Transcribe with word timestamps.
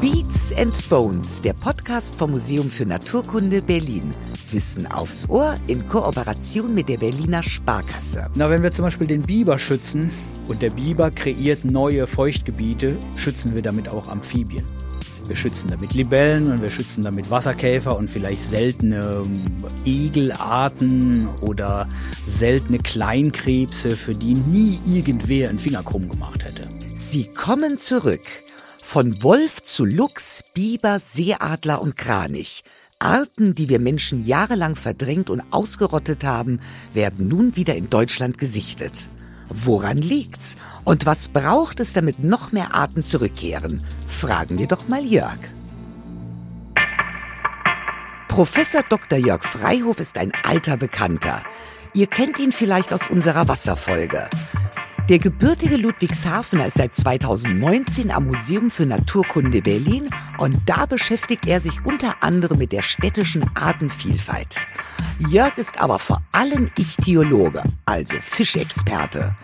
Beats 0.00 0.52
and 0.56 0.88
Bones, 0.88 1.42
der 1.42 1.54
Podcast 1.54 2.14
vom 2.14 2.30
Museum 2.30 2.70
für 2.70 2.86
Naturkunde 2.86 3.60
Berlin. 3.60 4.14
Wissen 4.52 4.86
aufs 4.86 5.28
Ohr 5.28 5.56
in 5.66 5.88
Kooperation 5.88 6.72
mit 6.72 6.88
der 6.88 6.98
Berliner 6.98 7.42
Sparkasse. 7.42 8.30
Na, 8.36 8.48
wenn 8.48 8.62
wir 8.62 8.72
zum 8.72 8.84
Beispiel 8.84 9.08
den 9.08 9.22
Biber 9.22 9.58
schützen 9.58 10.08
und 10.46 10.62
der 10.62 10.70
Biber 10.70 11.10
kreiert 11.10 11.64
neue 11.64 12.06
Feuchtgebiete, 12.06 12.96
schützen 13.16 13.56
wir 13.56 13.62
damit 13.62 13.88
auch 13.88 14.06
Amphibien. 14.06 14.64
Wir 15.26 15.34
schützen 15.34 15.68
damit 15.68 15.92
Libellen 15.94 16.52
und 16.52 16.62
wir 16.62 16.70
schützen 16.70 17.02
damit 17.02 17.28
Wasserkäfer 17.28 17.96
und 17.96 18.08
vielleicht 18.08 18.42
seltene 18.42 19.22
Egelarten 19.84 21.26
oder 21.40 21.88
seltene 22.24 22.78
Kleinkrebse, 22.78 23.96
für 23.96 24.14
die 24.14 24.34
nie 24.34 24.78
irgendwer 24.86 25.48
einen 25.48 25.58
Finger 25.58 25.82
krumm 25.82 26.08
gemacht 26.08 26.44
hätte. 26.44 26.68
Sie 26.94 27.24
kommen 27.24 27.78
zurück. 27.78 28.22
Von 28.90 29.22
Wolf 29.22 29.62
zu 29.64 29.84
Luchs, 29.84 30.42
Biber, 30.54 30.98
Seeadler 30.98 31.82
und 31.82 31.98
Kranich. 31.98 32.64
Arten, 32.98 33.54
die 33.54 33.68
wir 33.68 33.80
Menschen 33.80 34.24
jahrelang 34.24 34.76
verdrängt 34.76 35.28
und 35.28 35.42
ausgerottet 35.50 36.24
haben, 36.24 36.58
werden 36.94 37.28
nun 37.28 37.54
wieder 37.54 37.74
in 37.74 37.90
Deutschland 37.90 38.38
gesichtet. 38.38 39.10
Woran 39.50 39.98
liegt's? 39.98 40.56
Und 40.84 41.04
was 41.04 41.28
braucht 41.28 41.80
es, 41.80 41.92
damit 41.92 42.24
noch 42.24 42.52
mehr 42.52 42.74
Arten 42.74 43.02
zurückkehren? 43.02 43.84
Fragen 44.08 44.58
wir 44.58 44.68
doch 44.68 44.88
mal 44.88 45.04
Jörg. 45.04 45.38
Professor 48.26 48.82
Dr. 48.88 49.18
Jörg 49.18 49.44
Freihof 49.44 50.00
ist 50.00 50.16
ein 50.16 50.32
alter 50.44 50.78
Bekannter. 50.78 51.42
Ihr 51.92 52.06
kennt 52.06 52.38
ihn 52.38 52.52
vielleicht 52.52 52.94
aus 52.94 53.06
unserer 53.06 53.48
Wasserfolge. 53.48 54.30
Der 55.08 55.18
gebürtige 55.18 55.78
Ludwigshafener 55.78 56.66
ist 56.66 56.76
seit 56.76 56.94
2019 56.94 58.10
am 58.10 58.26
Museum 58.26 58.70
für 58.70 58.84
Naturkunde 58.84 59.62
Berlin 59.62 60.10
und 60.36 60.60
da 60.66 60.84
beschäftigt 60.84 61.46
er 61.46 61.62
sich 61.62 61.82
unter 61.86 62.22
anderem 62.22 62.58
mit 62.58 62.72
der 62.72 62.82
städtischen 62.82 63.50
Artenvielfalt. 63.56 64.56
Jörg 65.30 65.56
ist 65.56 65.80
aber 65.80 65.98
vor 65.98 66.22
allem 66.32 66.70
Ichthyologe, 66.78 67.62
also 67.86 68.18
Fischexperte. 68.20 69.34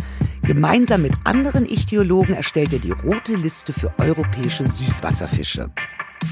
Gemeinsam 0.42 1.00
mit 1.00 1.14
anderen 1.24 1.64
Ichthyologen 1.64 2.34
erstellt 2.34 2.74
er 2.74 2.80
die 2.80 2.92
rote 2.92 3.34
Liste 3.34 3.72
für 3.72 3.90
europäische 3.98 4.66
Süßwasserfische. 4.66 5.70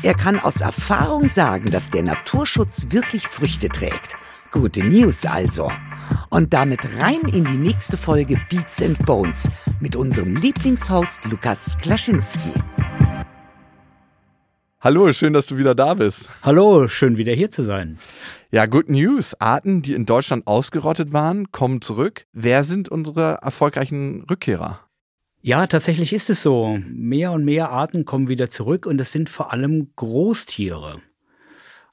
Er 0.03 0.15
kann 0.15 0.41
aus 0.41 0.61
Erfahrung 0.61 1.29
sagen, 1.29 1.71
dass 1.71 1.89
der 1.89 2.03
Naturschutz 2.03 2.89
wirklich 2.91 3.29
Früchte 3.29 3.71
trägt. 3.71 4.15
Gute 4.51 4.85
News 4.85 5.25
also. 5.25 5.71
Und 6.31 6.53
damit 6.53 6.81
rein 7.01 7.21
in 7.33 7.45
die 7.45 7.57
nächste 7.57 7.97
Folge 7.97 8.41
Beats 8.51 8.83
and 8.83 8.99
Bones 9.07 9.51
mit 9.81 9.97
unserem 9.97 10.37
Lieblingshost 10.37 11.25
Lukas 11.25 11.77
Klaschinski. 11.79 12.53
Hallo, 14.81 15.13
schön, 15.13 15.33
dass 15.33 15.47
du 15.47 15.59
wieder 15.59 15.77
da 15.77 15.95
bist. 15.95 16.29
Hallo, 16.43 16.89
schön 16.89 17.17
wieder 17.17 17.33
hier 17.33 17.53
zu 17.53 17.63
sein. 17.63 18.01
Ja, 18.51 18.67
good 18.67 18.89
news. 18.89 19.35
Arten, 19.39 19.81
die 19.81 19.95
in 19.95 20.07
Deutschland 20.07 20.49
ausgerottet 20.49 21.13
waren, 21.13 21.53
kommen 21.53 21.81
zurück. 21.83 22.27
Wer 22.33 22.65
sind 22.65 22.89
unsere 22.89 23.39
erfolgreichen 23.43 24.25
Rückkehrer? 24.29 24.81
Ja, 25.41 25.69
tatsächlich 25.69 26.13
ist 26.13 26.31
es 26.31 26.43
so. 26.43 26.81
Mehr 26.89 27.31
und 27.31 27.45
mehr 27.45 27.71
Arten 27.71 28.05
kommen 28.05 28.29
wieder 28.29 28.51
zurück 28.51 28.87
und 28.87 29.01
es 29.01 29.13
sind 29.13 29.29
vor 29.29 29.53
allem 29.53 29.93
Großtiere. 29.95 31.01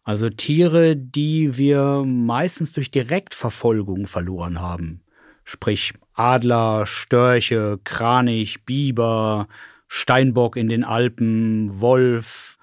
Also 0.03 0.29
Tiere, 0.29 0.95
die 0.95 1.57
wir 1.57 2.03
meistens 2.05 2.73
durch 2.73 2.89
Direktverfolgung 2.89 4.07
verloren 4.07 4.59
haben. 4.61 5.01
Sprich 5.43 5.93
Adler, 6.13 6.85
Störche, 6.85 7.79
Kranich, 7.83 8.65
Biber, 8.65 9.47
Steinbock 9.87 10.55
in 10.55 10.69
den 10.69 10.83
Alpen, 10.83 11.81
Wolf. 11.81 12.57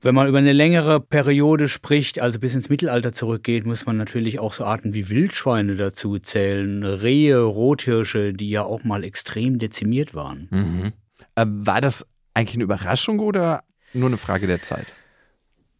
Wenn 0.00 0.14
man 0.14 0.28
über 0.28 0.38
eine 0.38 0.52
längere 0.52 1.00
Periode 1.00 1.66
spricht, 1.66 2.20
also 2.20 2.38
bis 2.38 2.54
ins 2.54 2.68
Mittelalter 2.68 3.12
zurückgeht, 3.12 3.66
muss 3.66 3.84
man 3.84 3.96
natürlich 3.96 4.38
auch 4.38 4.52
so 4.52 4.64
Arten 4.64 4.94
wie 4.94 5.08
Wildschweine 5.08 5.74
dazu 5.74 6.18
zählen, 6.18 6.84
Rehe, 6.84 7.40
Rothirsche, 7.40 8.32
die 8.32 8.50
ja 8.50 8.62
auch 8.62 8.84
mal 8.84 9.02
extrem 9.02 9.58
dezimiert 9.58 10.14
waren. 10.14 10.48
Mhm. 10.50 10.92
Äh, 11.34 11.46
war 11.46 11.80
das 11.80 12.06
eigentlich 12.34 12.56
eine 12.56 12.64
Überraschung 12.64 13.18
oder 13.18 13.64
nur 13.92 14.08
eine 14.08 14.18
Frage 14.18 14.46
der 14.46 14.62
Zeit? 14.62 14.92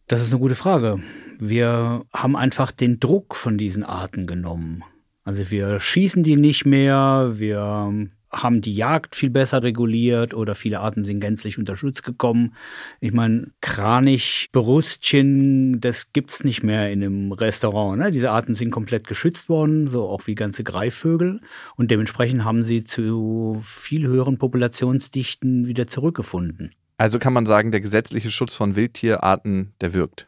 Das 0.09 0.23
ist 0.23 0.31
eine 0.33 0.39
gute 0.39 0.55
Frage. 0.55 0.99
Wir 1.37 2.03
haben 2.11 2.35
einfach 2.35 2.71
den 2.71 2.99
Druck 2.99 3.35
von 3.35 3.59
diesen 3.59 3.83
Arten 3.83 4.25
genommen. 4.25 4.83
Also 5.23 5.51
wir 5.51 5.79
schießen 5.79 6.23
die 6.23 6.35
nicht 6.35 6.65
mehr, 6.65 7.33
wir 7.35 8.09
haben 8.31 8.61
die 8.61 8.73
Jagd 8.73 9.15
viel 9.15 9.29
besser 9.29 9.61
reguliert 9.61 10.33
oder 10.33 10.55
viele 10.55 10.79
Arten 10.79 11.03
sind 11.03 11.19
gänzlich 11.19 11.59
unter 11.59 11.75
Schutz 11.75 12.01
gekommen. 12.01 12.55
Ich 12.99 13.13
meine, 13.13 13.51
Kranich, 13.61 14.49
Brustchen, 14.51 15.79
das 15.79 16.11
gibt's 16.11 16.43
nicht 16.43 16.63
mehr 16.63 16.91
in 16.91 17.03
einem 17.03 17.31
Restaurant. 17.31 17.99
Ne? 17.99 18.09
Diese 18.09 18.31
Arten 18.31 18.55
sind 18.55 18.71
komplett 18.71 19.05
geschützt 19.05 19.47
worden, 19.47 19.87
so 19.87 20.09
auch 20.09 20.25
wie 20.25 20.33
ganze 20.33 20.63
Greifvögel. 20.63 21.39
Und 21.75 21.91
dementsprechend 21.91 22.43
haben 22.43 22.63
sie 22.63 22.83
zu 22.83 23.61
viel 23.63 24.07
höheren 24.07 24.39
Populationsdichten 24.39 25.67
wieder 25.67 25.85
zurückgefunden. 25.85 26.71
Also 26.99 27.17
kann 27.17 27.31
man 27.31 27.45
sagen, 27.45 27.71
der 27.71 27.79
gesetzliche 27.79 28.29
Schutz 28.29 28.53
von 28.53 28.75
Wildtierarten, 28.75 29.73
der 29.79 29.93
wirkt. 29.93 30.27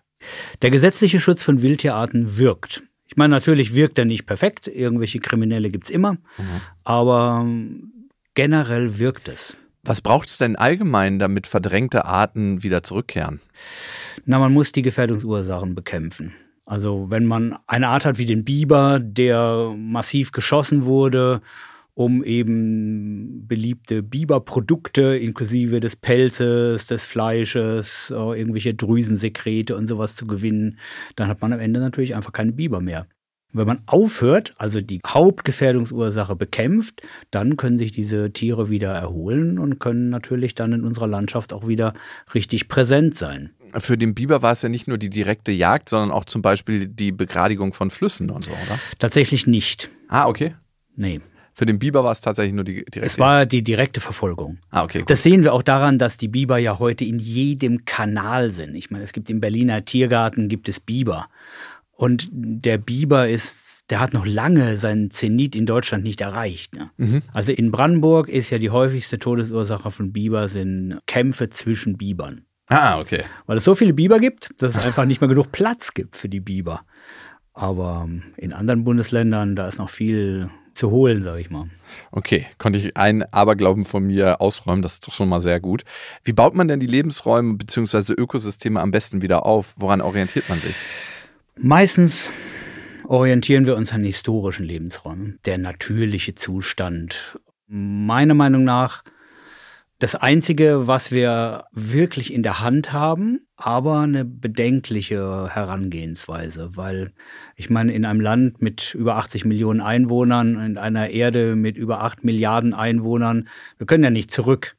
Der 0.61 0.71
gesetzliche 0.71 1.19
Schutz 1.19 1.43
von 1.43 1.61
Wildtierarten 1.61 2.37
wirkt. 2.37 2.83
Ich 3.05 3.17
meine, 3.17 3.31
natürlich 3.31 3.75
wirkt 3.75 3.99
er 3.99 4.05
nicht 4.05 4.25
perfekt. 4.25 4.69
Irgendwelche 4.69 5.19
Kriminelle 5.19 5.69
gibt 5.69 5.83
es 5.83 5.89
immer. 5.89 6.13
Mhm. 6.13 6.61
Aber 6.85 7.45
generell 8.35 8.99
wirkt 8.99 9.27
es. 9.27 9.57
Was 9.83 9.99
braucht 9.99 10.29
es 10.29 10.37
denn 10.37 10.55
allgemein, 10.55 11.19
damit 11.19 11.45
verdrängte 11.45 12.05
Arten 12.05 12.63
wieder 12.63 12.83
zurückkehren? 12.83 13.41
Na, 14.25 14.39
man 14.39 14.53
muss 14.53 14.71
die 14.71 14.81
Gefährdungsursachen 14.81 15.75
bekämpfen. 15.75 16.33
Also 16.63 17.07
wenn 17.09 17.25
man 17.25 17.57
eine 17.67 17.89
Art 17.89 18.05
hat 18.05 18.17
wie 18.17 18.25
den 18.25 18.45
Biber, 18.45 19.01
der 19.01 19.73
massiv 19.75 20.31
geschossen 20.31 20.85
wurde 20.85 21.41
um 21.93 22.23
eben 22.23 23.47
beliebte 23.47 24.01
Biberprodukte 24.03 25.17
inklusive 25.17 25.79
des 25.79 25.95
Pelzes, 25.95 26.87
des 26.87 27.03
Fleisches, 27.03 28.11
äh, 28.15 28.39
irgendwelche 28.39 28.73
Drüsensekrete 28.73 29.75
und 29.75 29.87
sowas 29.87 30.15
zu 30.15 30.25
gewinnen, 30.25 30.79
dann 31.15 31.27
hat 31.27 31.41
man 31.41 31.53
am 31.53 31.59
Ende 31.59 31.79
natürlich 31.79 32.15
einfach 32.15 32.31
keine 32.31 32.53
Biber 32.53 32.79
mehr. 32.79 33.07
Wenn 33.53 33.67
man 33.67 33.81
aufhört, 33.85 34.53
also 34.57 34.79
die 34.79 35.01
Hauptgefährdungsursache 35.05 36.37
bekämpft, 36.37 37.01
dann 37.31 37.57
können 37.57 37.77
sich 37.77 37.91
diese 37.91 38.31
Tiere 38.31 38.69
wieder 38.69 38.93
erholen 38.93 39.59
und 39.59 39.79
können 39.79 40.09
natürlich 40.09 40.55
dann 40.55 40.71
in 40.71 40.85
unserer 40.85 41.07
Landschaft 41.07 41.51
auch 41.51 41.67
wieder 41.67 41.93
richtig 42.33 42.69
präsent 42.69 43.15
sein. 43.15 43.49
Für 43.77 43.97
den 43.97 44.15
Biber 44.15 44.41
war 44.41 44.53
es 44.53 44.61
ja 44.61 44.69
nicht 44.69 44.87
nur 44.87 44.97
die 44.97 45.09
direkte 45.09 45.51
Jagd, 45.51 45.89
sondern 45.89 46.11
auch 46.11 46.23
zum 46.23 46.41
Beispiel 46.41 46.87
die 46.87 47.11
Begradigung 47.11 47.73
von 47.73 47.89
Flüssen 47.89 48.29
und 48.29 48.45
so, 48.45 48.51
oder? 48.51 48.79
Tatsächlich 48.99 49.47
nicht. 49.47 49.89
Ah, 50.07 50.27
okay. 50.27 50.55
Nee. 50.95 51.19
Für 51.53 51.65
den 51.65 51.79
Biber 51.79 52.03
war 52.03 52.11
es 52.11 52.21
tatsächlich 52.21 52.53
nur 52.53 52.63
die 52.63 52.85
direkte. 52.85 53.01
Es 53.01 53.19
war 53.19 53.45
die 53.45 53.63
direkte 53.63 53.99
Verfolgung. 53.99 54.59
Ah, 54.69 54.83
okay. 54.83 54.99
Gut. 54.99 55.09
Das 55.09 55.23
sehen 55.23 55.43
wir 55.43 55.53
auch 55.53 55.63
daran, 55.63 55.97
dass 55.97 56.17
die 56.17 56.27
Biber 56.27 56.57
ja 56.57 56.79
heute 56.79 57.03
in 57.03 57.19
jedem 57.19 57.85
Kanal 57.85 58.51
sind. 58.51 58.75
Ich 58.75 58.89
meine, 58.89 59.03
es 59.03 59.13
gibt 59.13 59.29
im 59.29 59.41
Berliner 59.41 59.83
Tiergarten 59.83 60.47
gibt 60.47 60.69
es 60.69 60.79
Biber. 60.79 61.27
Und 61.91 62.29
der 62.31 62.77
Biber 62.77 63.27
ist, 63.27 63.85
der 63.89 63.99
hat 63.99 64.13
noch 64.13 64.25
lange 64.25 64.77
seinen 64.77 65.11
Zenit 65.11 65.55
in 65.55 65.65
Deutschland 65.65 66.03
nicht 66.03 66.21
erreicht. 66.21 66.75
Ne? 66.75 66.89
Mhm. 66.97 67.21
Also 67.33 67.51
in 67.51 67.71
Brandenburg 67.71 68.29
ist 68.29 68.49
ja 68.49 68.57
die 68.57 68.69
häufigste 68.69 69.19
Todesursache 69.19 69.91
von 69.91 70.13
Biber 70.13 70.47
sind 70.47 70.99
Kämpfe 71.05 71.49
zwischen 71.49 71.97
Bibern. 71.97 72.45
Ah, 72.67 72.99
okay. 72.99 73.23
Weil 73.45 73.57
es 73.57 73.65
so 73.65 73.75
viele 73.75 73.93
Biber 73.93 74.19
gibt, 74.19 74.49
dass 74.57 74.77
es 74.77 74.85
einfach 74.85 75.03
nicht 75.05 75.19
mehr 75.19 75.27
genug 75.27 75.51
Platz 75.51 75.93
gibt 75.93 76.15
für 76.15 76.29
die 76.29 76.39
Biber. 76.39 76.85
Aber 77.53 78.07
in 78.37 78.53
anderen 78.53 78.85
Bundesländern, 78.85 79.57
da 79.57 79.67
ist 79.67 79.77
noch 79.77 79.89
viel 79.89 80.49
zu 80.73 80.91
holen, 80.91 81.23
sage 81.23 81.41
ich 81.41 81.49
mal. 81.49 81.69
Okay, 82.11 82.47
konnte 82.57 82.79
ich 82.79 82.97
einen 82.97 83.23
Aberglauben 83.23 83.85
von 83.85 84.05
mir 84.05 84.41
ausräumen, 84.41 84.81
das 84.81 84.95
ist 84.95 85.07
doch 85.07 85.13
schon 85.13 85.29
mal 85.29 85.41
sehr 85.41 85.59
gut. 85.59 85.83
Wie 86.23 86.33
baut 86.33 86.55
man 86.55 86.67
denn 86.67 86.79
die 86.79 86.87
Lebensräume 86.87 87.55
bzw. 87.55 88.13
Ökosysteme 88.13 88.79
am 88.79 88.91
besten 88.91 89.21
wieder 89.21 89.45
auf? 89.45 89.73
Woran 89.77 90.01
orientiert 90.01 90.49
man 90.49 90.59
sich? 90.59 90.75
Meistens 91.57 92.31
orientieren 93.07 93.65
wir 93.65 93.75
uns 93.75 93.93
an 93.93 94.03
historischen 94.03 94.65
Lebensräumen. 94.65 95.39
Der 95.45 95.57
natürliche 95.57 96.35
Zustand. 96.35 97.39
Meiner 97.67 98.33
Meinung 98.33 98.63
nach 98.63 99.03
das 100.01 100.15
Einzige, 100.15 100.87
was 100.87 101.11
wir 101.11 101.65
wirklich 101.71 102.33
in 102.33 102.41
der 102.41 102.59
Hand 102.59 102.91
haben, 102.91 103.41
aber 103.55 103.99
eine 103.99 104.25
bedenkliche 104.25 105.47
Herangehensweise, 105.47 106.75
weil 106.75 107.11
ich 107.55 107.69
meine, 107.69 107.93
in 107.93 108.05
einem 108.05 108.19
Land 108.19 108.63
mit 108.63 108.95
über 108.95 109.17
80 109.17 109.45
Millionen 109.45 109.79
Einwohnern, 109.79 110.59
in 110.59 110.79
einer 110.79 111.11
Erde 111.11 111.55
mit 111.55 111.77
über 111.77 112.01
8 112.01 112.23
Milliarden 112.23 112.73
Einwohnern, 112.73 113.47
wir 113.77 113.85
können 113.85 114.03
ja 114.03 114.09
nicht 114.09 114.31
zurück 114.31 114.75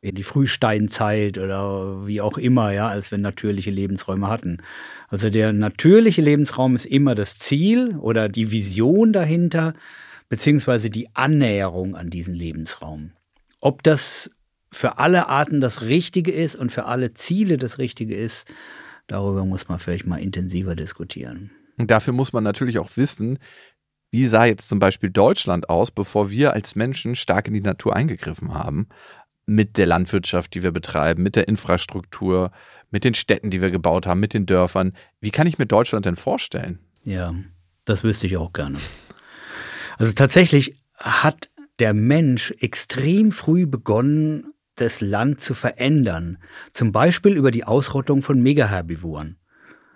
in 0.00 0.14
die 0.14 0.22
Frühsteinzeit 0.22 1.36
oder 1.36 2.06
wie 2.06 2.22
auch 2.22 2.38
immer, 2.38 2.72
ja, 2.72 2.88
als 2.88 3.10
wir 3.10 3.18
natürliche 3.18 3.70
Lebensräume 3.70 4.28
hatten. 4.28 4.62
Also 5.10 5.28
der 5.28 5.52
natürliche 5.52 6.22
Lebensraum 6.22 6.74
ist 6.74 6.86
immer 6.86 7.14
das 7.14 7.38
Ziel 7.38 7.98
oder 7.98 8.30
die 8.30 8.50
Vision 8.50 9.12
dahinter, 9.12 9.74
beziehungsweise 10.30 10.88
die 10.88 11.14
Annäherung 11.14 11.96
an 11.96 12.08
diesen 12.08 12.32
Lebensraum. 12.32 13.10
Ob 13.60 13.82
das 13.82 14.30
für 14.70 14.98
alle 14.98 15.28
Arten 15.28 15.60
das 15.60 15.82
Richtige 15.82 16.32
ist 16.32 16.56
und 16.56 16.70
für 16.72 16.84
alle 16.84 17.14
Ziele 17.14 17.56
das 17.56 17.78
Richtige 17.78 18.16
ist, 18.16 18.52
darüber 19.06 19.44
muss 19.44 19.68
man 19.68 19.78
vielleicht 19.78 20.06
mal 20.06 20.20
intensiver 20.20 20.76
diskutieren. 20.76 21.50
Und 21.78 21.90
dafür 21.90 22.12
muss 22.12 22.32
man 22.32 22.44
natürlich 22.44 22.78
auch 22.78 22.96
wissen, 22.96 23.38
wie 24.10 24.26
sah 24.26 24.46
jetzt 24.46 24.68
zum 24.68 24.78
Beispiel 24.78 25.10
Deutschland 25.10 25.68
aus, 25.68 25.90
bevor 25.90 26.30
wir 26.30 26.54
als 26.54 26.74
Menschen 26.74 27.14
stark 27.14 27.48
in 27.48 27.54
die 27.54 27.60
Natur 27.60 27.94
eingegriffen 27.94 28.54
haben? 28.54 28.88
Mit 29.46 29.76
der 29.78 29.86
Landwirtschaft, 29.86 30.54
die 30.54 30.62
wir 30.62 30.72
betreiben, 30.72 31.22
mit 31.22 31.36
der 31.36 31.48
Infrastruktur, 31.48 32.50
mit 32.90 33.04
den 33.04 33.14
Städten, 33.14 33.50
die 33.50 33.60
wir 33.60 33.70
gebaut 33.70 34.06
haben, 34.06 34.20
mit 34.20 34.34
den 34.34 34.46
Dörfern. 34.46 34.92
Wie 35.20 35.30
kann 35.30 35.46
ich 35.46 35.58
mir 35.58 35.66
Deutschland 35.66 36.06
denn 36.06 36.16
vorstellen? 36.16 36.78
Ja, 37.04 37.34
das 37.84 38.02
wüsste 38.02 38.26
ich 38.26 38.36
auch 38.36 38.52
gerne. 38.52 38.78
Also 39.98 40.12
tatsächlich 40.12 40.82
hat 40.96 41.50
der 41.78 41.94
Mensch 41.94 42.52
extrem 42.58 43.30
früh 43.30 43.66
begonnen, 43.66 44.52
das 44.80 45.00
Land 45.00 45.40
zu 45.40 45.54
verändern. 45.54 46.38
Zum 46.72 46.92
Beispiel 46.92 47.34
über 47.34 47.50
die 47.50 47.64
Ausrottung 47.64 48.22
von 48.22 48.40
Megaherbivoren. 48.40 49.36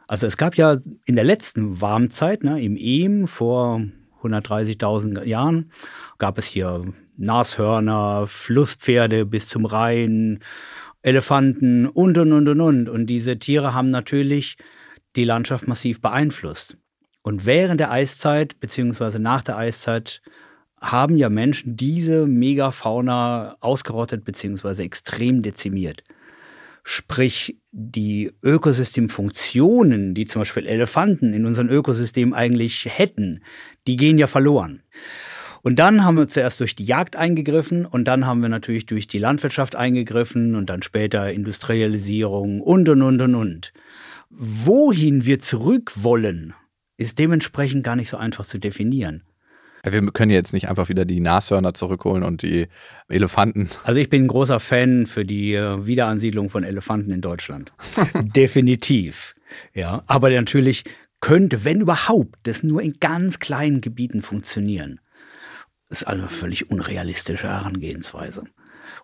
Also 0.07 0.27
es 0.27 0.37
gab 0.37 0.57
ja 0.57 0.79
in 1.07 1.15
der 1.15 1.25
letzten 1.25 1.81
Warmzeit, 1.81 2.45
ne, 2.45 2.63
im 2.63 2.77
Ehm 2.77 3.27
vor 3.27 3.83
130.000 4.23 5.25
Jahren, 5.25 5.71
gab 6.19 6.39
es 6.39 6.47
hier 6.47 6.85
Nashörner, 7.17 8.27
Flusspferde 8.27 9.27
bis 9.27 9.49
zum 9.49 9.65
Rhein, 9.65 10.41
Elefanten 11.03 11.87
und, 11.87 12.19
und, 12.19 12.33
und, 12.33 12.49
und, 12.49 12.61
und. 12.61 12.89
Und 12.89 13.07
diese 13.07 13.39
Tiere 13.39 13.75
haben 13.75 13.91
natürlich 13.91 14.57
die 15.17 15.25
Landschaft 15.25 15.67
massiv 15.67 16.01
beeinflusst. 16.01 16.77
Und 17.23 17.47
während 17.47 17.81
der 17.81 17.91
Eiszeit, 17.91 18.59
beziehungsweise 18.61 19.19
nach 19.19 19.43
der 19.43 19.57
Eiszeit, 19.57 20.23
haben 20.83 21.17
ja 21.17 21.29
Menschen 21.29 21.77
diese 21.77 22.27
Megafauna 22.27 23.57
ausgerottet, 23.61 24.25
beziehungsweise 24.25 24.83
extrem 24.83 25.43
dezimiert. 25.43 26.03
Sprich, 26.85 27.57
die 27.71 28.33
Ökosystemfunktionen, 28.43 30.15
die 30.15 30.27
zum 30.27 30.41
Beispiel 30.41 30.67
Elefanten 30.67 31.33
in 31.33 31.47
unserem 31.47 31.69
Ökosystem 31.69 32.35
eigentlich 32.35 32.87
hätten, 32.91 33.45
die 33.87 33.97
gehen 33.97 34.19
ja 34.19 34.27
verloren. 34.27 34.83
Und 35.63 35.79
dann 35.79 36.05
haben 36.05 36.17
wir 36.17 36.27
zuerst 36.27 36.59
durch 36.59 36.75
die 36.75 36.85
Jagd 36.85 37.15
eingegriffen 37.15 37.87
und 37.87 38.09
dann 38.09 38.27
haben 38.27 38.43
wir 38.43 38.49
natürlich 38.49 38.87
durch 38.87 39.07
die 39.07 39.21
Landwirtschaft 39.21 39.77
eingegriffen 39.77 40.57
und 40.57 40.69
dann 40.69 40.83
später 40.83 41.33
Industrialisierung 41.33 42.61
und 42.61 42.89
und 42.89 43.03
und 43.03 43.21
und 43.21 43.35
und. 43.37 43.73
Wohin 44.29 45.25
wir 45.25 45.39
zurück 45.39 45.93
wollen, 46.03 46.55
ist 46.97 47.21
dementsprechend 47.21 47.85
gar 47.85 47.95
nicht 47.95 48.09
so 48.09 48.17
einfach 48.17 48.45
zu 48.45 48.59
definieren. 48.59 49.23
Wir 49.85 50.01
können 50.13 50.31
jetzt 50.31 50.53
nicht 50.53 50.69
einfach 50.69 50.89
wieder 50.89 51.05
die 51.05 51.19
Nashörner 51.19 51.75
zurückholen 51.75 52.23
und 52.23 52.43
die 52.43 52.69
Elefanten. 53.09 53.69
Also 53.83 53.99
ich 54.01 54.09
bin 54.09 54.25
ein 54.25 54.29
großer 54.29 54.61
Fan 54.61 55.07
für 55.07 55.25
die 55.25 55.55
äh, 55.55 55.87
Wiederansiedlung 55.87 56.51
von 56.51 56.63
Elefanten 56.63 57.11
in 57.11 57.21
Deutschland. 57.21 57.73
Definitiv. 58.15 59.35
Ja, 59.75 60.05
aber 60.07 60.31
natürlich 60.31 60.85
könnte, 61.21 61.65
wenn 61.65 61.81
überhaupt, 61.81 62.39
das 62.45 62.63
nur 62.63 62.81
in 62.81 62.99
ganz 63.01 63.41
kleinen 63.41 63.81
Gebieten 63.81 64.23
funktionieren. 64.23 65.01
Das 65.89 66.03
ist 66.03 66.09
eine 66.09 66.29
völlig 66.29 66.71
unrealistische 66.71 67.49
Herangehensweise. 67.49 68.45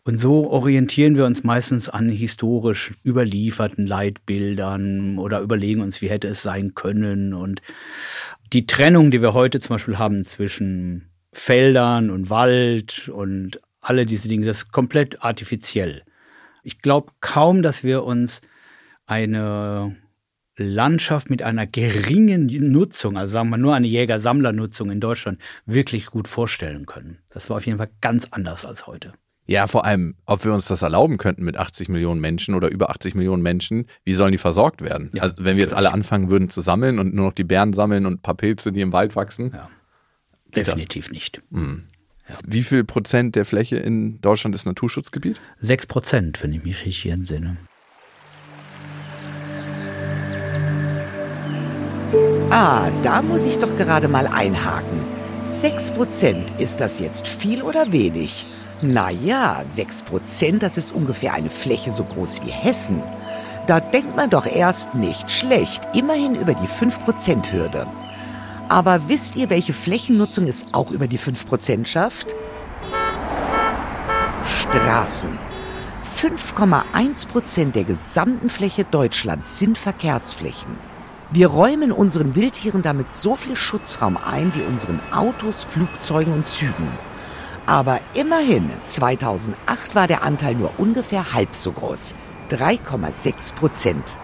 Und 0.04 0.16
so 0.16 0.48
orientieren 0.48 1.16
wir 1.16 1.26
uns 1.26 1.44
meistens 1.44 1.88
an 1.88 2.08
historisch 2.08 2.94
überlieferten 3.04 3.86
Leitbildern 3.86 5.18
oder 5.18 5.40
überlegen 5.40 5.80
uns, 5.80 6.00
wie 6.00 6.08
hätte 6.08 6.28
es 6.28 6.42
sein 6.42 6.74
können. 6.74 7.34
Und 7.34 7.62
die 8.52 8.66
Trennung, 8.66 9.10
die 9.10 9.22
wir 9.22 9.34
heute 9.34 9.60
zum 9.60 9.74
Beispiel 9.74 9.98
haben 9.98 10.24
zwischen 10.24 11.10
Feldern 11.32 12.10
und 12.10 12.30
Wald 12.30 13.08
und 13.08 13.60
alle 13.80 14.06
diese 14.06 14.28
Dinge, 14.28 14.46
das 14.46 14.58
ist 14.58 14.72
komplett 14.72 15.22
artifiziell. 15.22 16.02
Ich 16.62 16.80
glaube 16.80 17.12
kaum, 17.20 17.62
dass 17.62 17.84
wir 17.84 18.04
uns 18.04 18.40
eine 19.06 19.96
Landschaft 20.56 21.30
mit 21.30 21.42
einer 21.42 21.66
geringen 21.66 22.46
Nutzung, 22.72 23.16
also 23.16 23.32
sagen 23.32 23.50
wir 23.50 23.58
nur 23.58 23.74
eine 23.74 23.86
Jäger-Sammler-Nutzung 23.86 24.90
in 24.90 25.00
Deutschland, 25.00 25.40
wirklich 25.66 26.06
gut 26.06 26.26
vorstellen 26.26 26.84
können. 26.86 27.18
Das 27.30 27.48
war 27.48 27.58
auf 27.58 27.66
jeden 27.66 27.78
Fall 27.78 27.90
ganz 28.00 28.28
anders 28.30 28.66
als 28.66 28.86
heute. 28.86 29.12
Ja, 29.48 29.66
vor 29.66 29.86
allem, 29.86 30.14
ob 30.26 30.44
wir 30.44 30.52
uns 30.52 30.66
das 30.66 30.82
erlauben 30.82 31.16
könnten 31.16 31.42
mit 31.42 31.56
80 31.56 31.88
Millionen 31.88 32.20
Menschen 32.20 32.54
oder 32.54 32.70
über 32.70 32.90
80 32.90 33.14
Millionen 33.14 33.42
Menschen, 33.42 33.86
wie 34.04 34.12
sollen 34.12 34.32
die 34.32 34.38
versorgt 34.38 34.82
werden? 34.82 35.08
Ja, 35.14 35.22
also 35.22 35.36
wenn 35.38 35.56
wir 35.56 35.62
jetzt 35.62 35.72
alle 35.72 35.90
anfangen 35.90 36.28
würden 36.28 36.50
zu 36.50 36.60
sammeln 36.60 36.98
und 36.98 37.14
nur 37.14 37.24
noch 37.24 37.32
die 37.32 37.44
Bären 37.44 37.72
sammeln 37.72 38.04
und 38.04 38.12
ein 38.12 38.22
paar 38.22 38.34
Pilze, 38.34 38.72
die 38.72 38.82
im 38.82 38.92
Wald 38.92 39.16
wachsen. 39.16 39.52
Ja. 39.54 39.70
Definitiv 40.54 41.06
das? 41.06 41.12
nicht. 41.12 41.42
Mhm. 41.48 41.84
Ja. 42.28 42.34
Wie 42.46 42.62
viel 42.62 42.84
Prozent 42.84 43.36
der 43.36 43.46
Fläche 43.46 43.76
in 43.78 44.20
Deutschland 44.20 44.54
ist 44.54 44.66
Naturschutzgebiet? 44.66 45.40
Sechs 45.58 45.86
Prozent, 45.86 46.42
wenn 46.42 46.52
ich 46.52 46.62
mich 46.62 46.84
richtig 46.84 47.10
entsinne. 47.10 47.56
Ah, 52.50 52.90
da 53.02 53.22
muss 53.22 53.46
ich 53.46 53.58
doch 53.58 53.74
gerade 53.78 54.08
mal 54.08 54.26
einhaken. 54.26 55.00
Sechs 55.42 55.90
Prozent, 55.90 56.52
ist 56.58 56.80
das 56.80 56.98
jetzt 56.98 57.26
viel 57.26 57.62
oder 57.62 57.92
wenig? 57.92 58.46
Naja, 58.80 59.62
6 59.64 60.02
Prozent, 60.04 60.62
das 60.62 60.78
ist 60.78 60.92
ungefähr 60.92 61.34
eine 61.34 61.50
Fläche 61.50 61.90
so 61.90 62.04
groß 62.04 62.42
wie 62.44 62.50
Hessen. 62.50 63.02
Da 63.66 63.80
denkt 63.80 64.16
man 64.16 64.30
doch 64.30 64.46
erst 64.46 64.94
nicht 64.94 65.30
schlecht, 65.30 65.82
immerhin 65.94 66.36
über 66.36 66.54
die 66.54 66.68
5%-Hürde. 66.68 67.86
Aber 68.68 69.08
wisst 69.08 69.34
ihr, 69.36 69.50
welche 69.50 69.72
Flächennutzung 69.72 70.46
es 70.46 70.66
auch 70.72 70.92
über 70.92 71.08
die 71.08 71.18
5% 71.18 71.86
schafft? 71.86 72.36
Straßen. 74.44 75.38
5,1% 76.20 77.72
der 77.72 77.84
gesamten 77.84 78.48
Fläche 78.48 78.84
Deutschlands 78.84 79.58
sind 79.58 79.76
Verkehrsflächen. 79.76 80.78
Wir 81.30 81.48
räumen 81.48 81.92
unseren 81.92 82.34
Wildtieren 82.36 82.82
damit 82.82 83.14
so 83.14 83.36
viel 83.36 83.56
Schutzraum 83.56 84.16
ein 84.16 84.54
wie 84.54 84.62
unseren 84.62 85.00
Autos, 85.12 85.64
Flugzeugen 85.64 86.32
und 86.32 86.48
Zügen. 86.48 86.88
Aber 87.68 88.00
immerhin, 88.14 88.70
2008 88.86 89.94
war 89.94 90.06
der 90.08 90.22
Anteil 90.22 90.54
nur 90.54 90.80
ungefähr 90.80 91.34
halb 91.34 91.54
so 91.54 91.70
groß, 91.70 92.14
3,6 92.50 93.54
Prozent. 93.54 94.16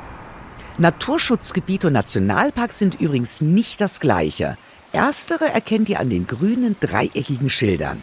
Naturschutzgebiete 0.79 1.88
und 1.88 1.93
Nationalparks 1.93 2.79
sind 2.79 2.99
übrigens 3.02 3.43
nicht 3.43 3.82
das 3.82 4.00
gleiche. 4.00 4.56
Erstere 4.93 5.52
erkennt 5.52 5.91
ihr 5.91 6.00
an 6.00 6.08
den 6.08 6.26
grünen 6.26 6.76
dreieckigen 6.81 7.50
Schildern. 7.50 8.00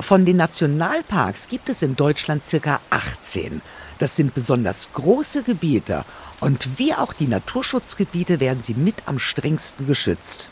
Von 0.00 0.24
den 0.24 0.38
Nationalparks 0.38 1.46
gibt 1.46 1.68
es 1.68 1.82
in 1.82 1.94
Deutschland 1.94 2.44
circa 2.44 2.80
18. 2.90 3.62
Das 4.00 4.16
sind 4.16 4.34
besonders 4.34 4.88
große 4.94 5.44
Gebiete 5.44 6.04
und 6.40 6.76
wie 6.76 6.92
auch 6.92 7.12
die 7.12 7.28
Naturschutzgebiete 7.28 8.40
werden 8.40 8.64
sie 8.64 8.74
mit 8.74 8.96
am 9.06 9.20
strengsten 9.20 9.86
geschützt. 9.86 10.48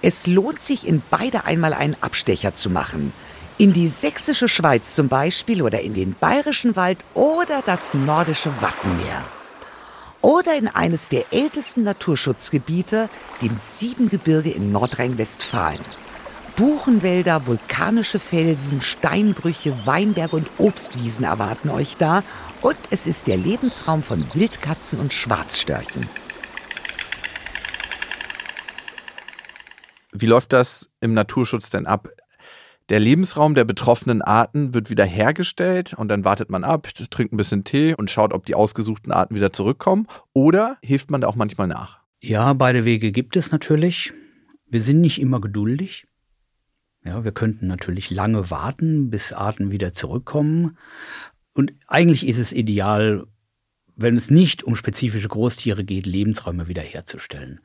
Es 0.00 0.26
lohnt 0.26 0.62
sich 0.62 0.88
in 0.88 1.02
beide 1.10 1.44
einmal 1.44 1.74
einen 1.74 1.96
Abstecher 2.00 2.54
zu 2.54 2.70
machen. 2.70 3.12
In 3.58 3.72
die 3.72 3.88
sächsische 3.88 4.48
Schweiz 4.48 4.94
zum 4.94 5.08
Beispiel 5.08 5.62
oder 5.62 5.80
in 5.80 5.94
den 5.94 6.14
bayerischen 6.14 6.74
Wald 6.74 6.98
oder 7.14 7.62
das 7.64 7.94
nordische 7.94 8.50
Wattenmeer. 8.60 9.24
Oder 10.20 10.56
in 10.56 10.68
eines 10.68 11.08
der 11.08 11.32
ältesten 11.32 11.82
Naturschutzgebiete, 11.82 13.08
dem 13.42 13.56
Siebengebirge 13.56 14.50
in 14.50 14.72
Nordrhein-Westfalen. 14.72 15.80
Buchenwälder, 16.56 17.46
vulkanische 17.46 18.18
Felsen, 18.18 18.80
Steinbrüche, 18.80 19.86
Weinberge 19.86 20.36
und 20.36 20.48
Obstwiesen 20.58 21.24
erwarten 21.24 21.70
euch 21.70 21.96
da 21.96 22.22
und 22.60 22.76
es 22.90 23.06
ist 23.06 23.26
der 23.26 23.36
Lebensraum 23.36 24.02
von 24.02 24.24
Wildkatzen 24.34 25.00
und 25.00 25.12
Schwarzstörchen. 25.12 26.08
Wie 30.12 30.26
läuft 30.26 30.52
das 30.52 30.90
im 31.00 31.14
Naturschutz 31.14 31.70
denn 31.70 31.86
ab? 31.86 32.08
Der 32.88 33.00
Lebensraum 33.00 33.54
der 33.54 33.64
betroffenen 33.64 34.22
Arten 34.22 34.74
wird 34.74 34.90
wieder 34.90 35.04
hergestellt 35.04 35.94
und 35.94 36.08
dann 36.08 36.24
wartet 36.24 36.50
man 36.50 36.64
ab, 36.64 36.88
trinkt 37.10 37.32
ein 37.32 37.36
bisschen 37.36 37.64
Tee 37.64 37.94
und 37.94 38.10
schaut, 38.10 38.32
ob 38.32 38.44
die 38.46 38.54
ausgesuchten 38.54 39.12
Arten 39.12 39.34
wieder 39.34 39.52
zurückkommen. 39.52 40.06
Oder 40.32 40.78
hilft 40.82 41.10
man 41.10 41.20
da 41.20 41.28
auch 41.28 41.36
manchmal 41.36 41.68
nach? 41.68 42.00
Ja, 42.20 42.52
beide 42.52 42.84
Wege 42.84 43.12
gibt 43.12 43.36
es 43.36 43.50
natürlich. 43.50 44.12
Wir 44.66 44.82
sind 44.82 45.00
nicht 45.00 45.20
immer 45.20 45.40
geduldig. 45.40 46.06
Ja, 47.04 47.24
wir 47.24 47.32
könnten 47.32 47.66
natürlich 47.66 48.10
lange 48.10 48.50
warten, 48.50 49.10
bis 49.10 49.32
Arten 49.32 49.70
wieder 49.70 49.92
zurückkommen. 49.92 50.78
Und 51.52 51.72
eigentlich 51.88 52.26
ist 52.26 52.38
es 52.38 52.52
ideal, 52.52 53.26
wenn 53.96 54.16
es 54.16 54.30
nicht 54.30 54.62
um 54.62 54.76
spezifische 54.76 55.28
Großtiere 55.28 55.84
geht, 55.84 56.06
Lebensräume 56.06 56.68
wiederherzustellen. 56.68 57.60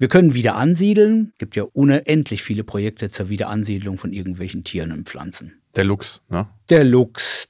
Wir 0.00 0.08
können 0.08 0.32
wieder 0.32 0.54
ansiedeln. 0.54 1.30
Es 1.32 1.38
gibt 1.38 1.56
ja 1.56 1.64
unendlich 1.64 2.44
viele 2.44 2.62
Projekte 2.62 3.10
zur 3.10 3.28
Wiederansiedlung 3.30 3.98
von 3.98 4.12
irgendwelchen 4.12 4.62
Tieren 4.62 4.92
und 4.92 5.08
Pflanzen. 5.08 5.60
Der 5.74 5.82
Luchs, 5.82 6.22
ne? 6.28 6.46
Der 6.70 6.84
Luchs. 6.84 7.48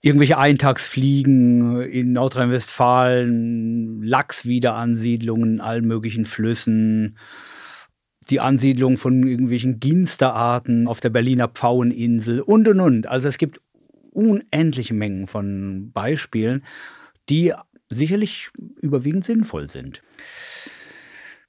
Irgendwelche 0.00 0.38
Eintagsfliegen 0.38 1.82
in 1.82 2.12
Nordrhein-Westfalen, 2.12 4.02
Lachswiederansiedlungen 4.02 5.54
in 5.54 5.60
allen 5.60 5.86
möglichen 5.86 6.24
Flüssen, 6.24 7.18
die 8.30 8.40
Ansiedlung 8.40 8.96
von 8.96 9.26
irgendwelchen 9.26 9.78
Ginsterarten 9.78 10.86
auf 10.86 11.00
der 11.00 11.10
Berliner 11.10 11.48
Pfaueninsel 11.48 12.40
und 12.40 12.68
und 12.68 12.80
und. 12.80 13.06
Also 13.06 13.28
es 13.28 13.36
gibt 13.36 13.60
unendliche 14.12 14.94
Mengen 14.94 15.26
von 15.26 15.90
Beispielen, 15.92 16.62
die 17.28 17.52
sicherlich 17.90 18.48
überwiegend 18.80 19.24
sinnvoll 19.24 19.68
sind. 19.68 20.02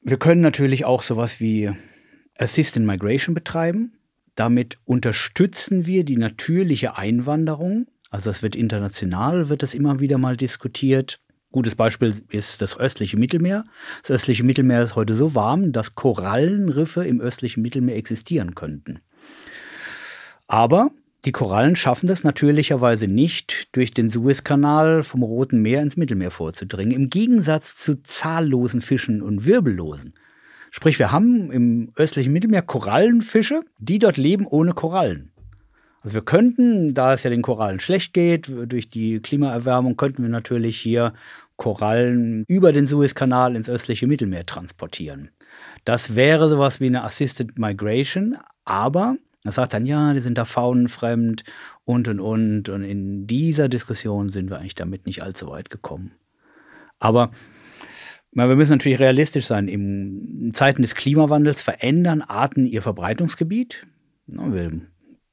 Wir 0.07 0.15
können 0.15 0.39
natürlich 0.39 0.85
auch 0.85 1.01
sowas 1.01 1.41
wie 1.41 1.69
Assistant 2.37 2.85
Migration 2.85 3.35
betreiben. 3.35 3.91
Damit 4.35 4.77
unterstützen 4.85 5.85
wir 5.85 6.05
die 6.05 6.15
natürliche 6.15 6.95
Einwanderung. 6.95 7.87
Also 8.09 8.29
es 8.29 8.41
wird 8.41 8.55
international, 8.55 9.49
wird 9.49 9.63
das 9.63 9.73
immer 9.73 9.99
wieder 9.99 10.17
mal 10.17 10.37
diskutiert. 10.37 11.19
Gutes 11.51 11.75
Beispiel 11.75 12.13
ist 12.29 12.61
das 12.61 12.79
östliche 12.79 13.17
Mittelmeer. 13.17 13.65
Das 14.01 14.11
östliche 14.11 14.45
Mittelmeer 14.45 14.81
ist 14.81 14.95
heute 14.95 15.13
so 15.13 15.35
warm, 15.35 15.73
dass 15.73 15.95
Korallenriffe 15.95 17.03
im 17.03 17.19
östlichen 17.19 17.61
Mittelmeer 17.61 17.97
existieren 17.97 18.55
könnten. 18.55 19.01
Aber 20.47 20.91
die 21.27 21.33
Korallen 21.33 21.75
schaffen 21.75 22.07
das 22.07 22.23
natürlicherweise 22.23 23.05
nicht, 23.09 23.67
durch 23.73 23.91
den 23.91 24.07
Suezkanal 24.07 25.03
vom 25.03 25.23
Roten 25.23 25.61
Meer 25.61 25.81
ins 25.81 25.97
Mittelmeer 25.97 26.31
vorzudringen, 26.31 26.93
im 26.93 27.09
Gegensatz 27.09 27.75
zu 27.75 28.01
zahllosen 28.01 28.81
Fischen 28.81 29.21
und 29.21 29.45
Wirbellosen. 29.45 30.13
Sprich, 30.71 30.99
wir 30.99 31.11
haben 31.11 31.51
im 31.51 31.91
östlichen 31.97 32.31
Mittelmeer 32.31 32.61
Korallenfische, 32.61 33.63
die 33.77 33.99
dort 33.99 34.15
leben 34.15 34.47
ohne 34.47 34.71
Korallen. 34.71 35.33
Also 36.01 36.13
wir 36.13 36.21
könnten, 36.21 36.93
da 36.93 37.11
es 37.11 37.23
ja 37.23 37.29
den 37.29 37.41
Korallen 37.41 37.81
schlecht 37.81 38.13
geht, 38.13 38.49
durch 38.65 38.89
die 38.89 39.19
Klimaerwärmung, 39.19 39.97
könnten 39.97 40.23
wir 40.23 40.29
natürlich 40.29 40.79
hier 40.79 41.11
Korallen 41.57 42.45
über 42.47 42.71
den 42.71 42.85
Suezkanal 42.85 43.57
ins 43.57 43.67
östliche 43.67 44.07
Mittelmeer 44.07 44.45
transportieren. 44.45 45.31
Das 45.83 46.15
wäre 46.15 46.47
sowas 46.47 46.79
wie 46.79 46.85
eine 46.85 47.03
Assisted 47.03 47.59
Migration, 47.59 48.37
aber 48.63 49.17
er 49.43 49.51
sagt 49.51 49.73
dann, 49.73 49.85
ja, 49.85 50.13
die 50.13 50.19
sind 50.19 50.37
da 50.37 50.45
faunenfremd 50.45 51.43
und 51.85 52.07
und 52.07 52.19
und. 52.19 52.69
Und 52.69 52.83
in 52.83 53.27
dieser 53.27 53.69
Diskussion 53.69 54.29
sind 54.29 54.49
wir 54.49 54.59
eigentlich 54.59 54.75
damit 54.75 55.05
nicht 55.05 55.23
allzu 55.23 55.47
weit 55.47 55.69
gekommen. 55.69 56.11
Aber 56.99 58.49
wir 58.49 58.55
müssen 58.55 58.73
natürlich 58.73 58.99
realistisch 58.99 59.45
sein. 59.45 59.67
In 59.67 60.51
Zeiten 60.53 60.81
des 60.81 60.95
Klimawandels 60.95 61.61
verändern 61.61 62.21
Arten 62.21 62.65
ihr 62.65 62.81
Verbreitungsgebiet. 62.81 63.87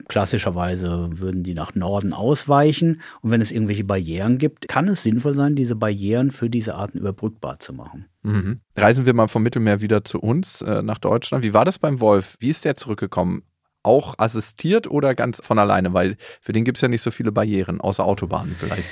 Klassischerweise 0.06 1.08
würden 1.12 1.42
die 1.42 1.54
nach 1.54 1.74
Norden 1.74 2.12
ausweichen. 2.12 3.00
Und 3.22 3.30
wenn 3.30 3.40
es 3.40 3.50
irgendwelche 3.50 3.84
Barrieren 3.84 4.38
gibt, 4.38 4.68
kann 4.68 4.88
es 4.88 5.02
sinnvoll 5.02 5.34
sein, 5.34 5.56
diese 5.56 5.76
Barrieren 5.76 6.30
für 6.30 6.50
diese 6.50 6.74
Arten 6.74 6.98
überbrückbar 6.98 7.58
zu 7.58 7.72
machen. 7.72 8.06
Mhm. 8.22 8.60
Reisen 8.76 9.06
wir 9.06 9.14
mal 9.14 9.28
vom 9.28 9.42
Mittelmeer 9.42 9.80
wieder 9.80 10.04
zu 10.04 10.20
uns, 10.20 10.60
äh, 10.62 10.82
nach 10.82 10.98
Deutschland. 10.98 11.42
Wie 11.42 11.54
war 11.54 11.64
das 11.64 11.78
beim 11.78 12.00
Wolf? 12.00 12.36
Wie 12.38 12.50
ist 12.50 12.64
der 12.64 12.76
zurückgekommen? 12.76 13.42
Auch 13.84 14.14
assistiert 14.18 14.90
oder 14.90 15.14
ganz 15.14 15.40
von 15.44 15.58
alleine? 15.58 15.92
Weil 15.94 16.16
für 16.40 16.52
den 16.52 16.64
gibt 16.64 16.78
es 16.78 16.82
ja 16.82 16.88
nicht 16.88 17.02
so 17.02 17.10
viele 17.10 17.32
Barrieren, 17.32 17.80
außer 17.80 18.04
Autobahnen 18.04 18.54
vielleicht. 18.58 18.84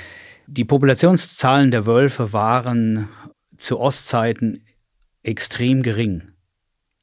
Die 0.47 0.65
Populationszahlen 0.65 1.71
der 1.71 1.85
Wölfe 1.85 2.33
waren 2.33 3.09
zu 3.57 3.79
Ostzeiten 3.79 4.63
extrem 5.23 5.83
gering. 5.83 6.23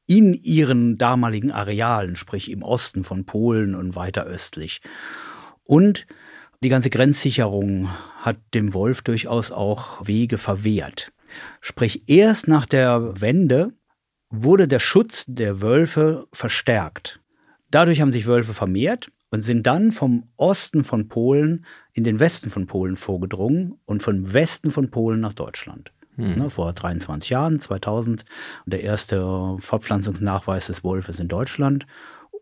In 0.07 0.33
ihren 0.33 0.97
damaligen 0.97 1.51
Arealen, 1.51 2.15
sprich 2.15 2.51
im 2.51 2.63
Osten 2.63 3.03
von 3.03 3.25
Polen 3.25 3.75
und 3.75 3.95
weiter 3.95 4.25
östlich. 4.25 4.81
Und 5.63 6.05
die 6.63 6.69
ganze 6.69 6.89
Grenzsicherung 6.89 7.89
hat 8.19 8.37
dem 8.53 8.73
Wolf 8.73 9.01
durchaus 9.01 9.51
auch 9.51 10.05
Wege 10.05 10.37
verwehrt. 10.37 11.11
Sprich, 11.61 12.09
erst 12.09 12.47
nach 12.47 12.65
der 12.65 13.21
Wende 13.21 13.73
wurde 14.29 14.67
der 14.67 14.79
Schutz 14.79 15.23
der 15.27 15.61
Wölfe 15.61 16.27
verstärkt. 16.33 17.20
Dadurch 17.71 18.01
haben 18.01 18.11
sich 18.11 18.27
Wölfe 18.27 18.53
vermehrt 18.53 19.11
und 19.31 19.41
sind 19.41 19.65
dann 19.65 19.91
vom 19.91 20.27
Osten 20.37 20.83
von 20.83 21.07
Polen 21.07 21.65
in 21.93 22.03
den 22.03 22.19
Westen 22.19 22.49
von 22.49 22.67
Polen 22.67 22.97
vorgedrungen 22.97 23.79
und 23.85 24.03
vom 24.03 24.33
Westen 24.33 24.71
von 24.71 24.91
Polen 24.91 25.21
nach 25.21 25.33
Deutschland. 25.33 25.91
Hm. 26.17 26.37
Ne, 26.37 26.49
vor 26.49 26.73
23 26.73 27.29
Jahren, 27.29 27.59
2000, 27.59 28.25
der 28.65 28.83
erste 28.83 29.55
Fortpflanzungsnachweis 29.59 30.67
des 30.67 30.83
Wolfes 30.83 31.19
in 31.19 31.29
Deutschland. 31.29 31.87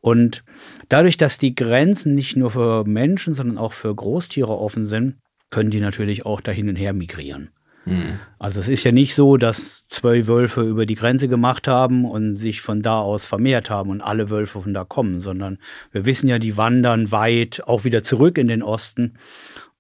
Und 0.01 0.43
dadurch, 0.87 1.17
dass 1.17 1.37
die 1.37 1.55
Grenzen 1.55 2.15
nicht 2.15 2.35
nur 2.35 2.51
für 2.51 2.83
Menschen, 2.85 3.33
sondern 3.33 3.57
auch 3.57 3.73
für 3.73 3.93
Großtiere 3.93 4.57
offen 4.57 4.87
sind, 4.87 5.17
können 5.51 5.71
die 5.71 5.81
natürlich 5.81 6.25
auch 6.25 6.41
dahin 6.41 6.69
und 6.69 6.75
her 6.75 6.93
migrieren. 6.93 7.49
Mhm. 7.89 8.19
Also 8.37 8.59
es 8.59 8.69
ist 8.69 8.83
ja 8.83 8.91
nicht 8.91 9.15
so, 9.15 9.37
dass 9.37 9.87
zwei 9.87 10.27
Wölfe 10.27 10.61
über 10.61 10.85
die 10.85 10.95
Grenze 10.95 11.27
gemacht 11.27 11.67
haben 11.67 12.05
und 12.05 12.35
sich 12.35 12.61
von 12.61 12.81
da 12.81 12.99
aus 12.99 13.25
vermehrt 13.25 13.69
haben 13.69 13.89
und 13.89 14.01
alle 14.01 14.29
Wölfe 14.29 14.61
von 14.61 14.73
da 14.73 14.83
kommen, 14.83 15.19
sondern 15.19 15.57
wir 15.91 16.05
wissen 16.05 16.29
ja, 16.29 16.39
die 16.39 16.57
wandern 16.57 17.11
weit 17.11 17.63
auch 17.65 17.83
wieder 17.83 18.03
zurück 18.03 18.37
in 18.37 18.47
den 18.47 18.63
Osten. 18.63 19.15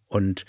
Und 0.07 0.45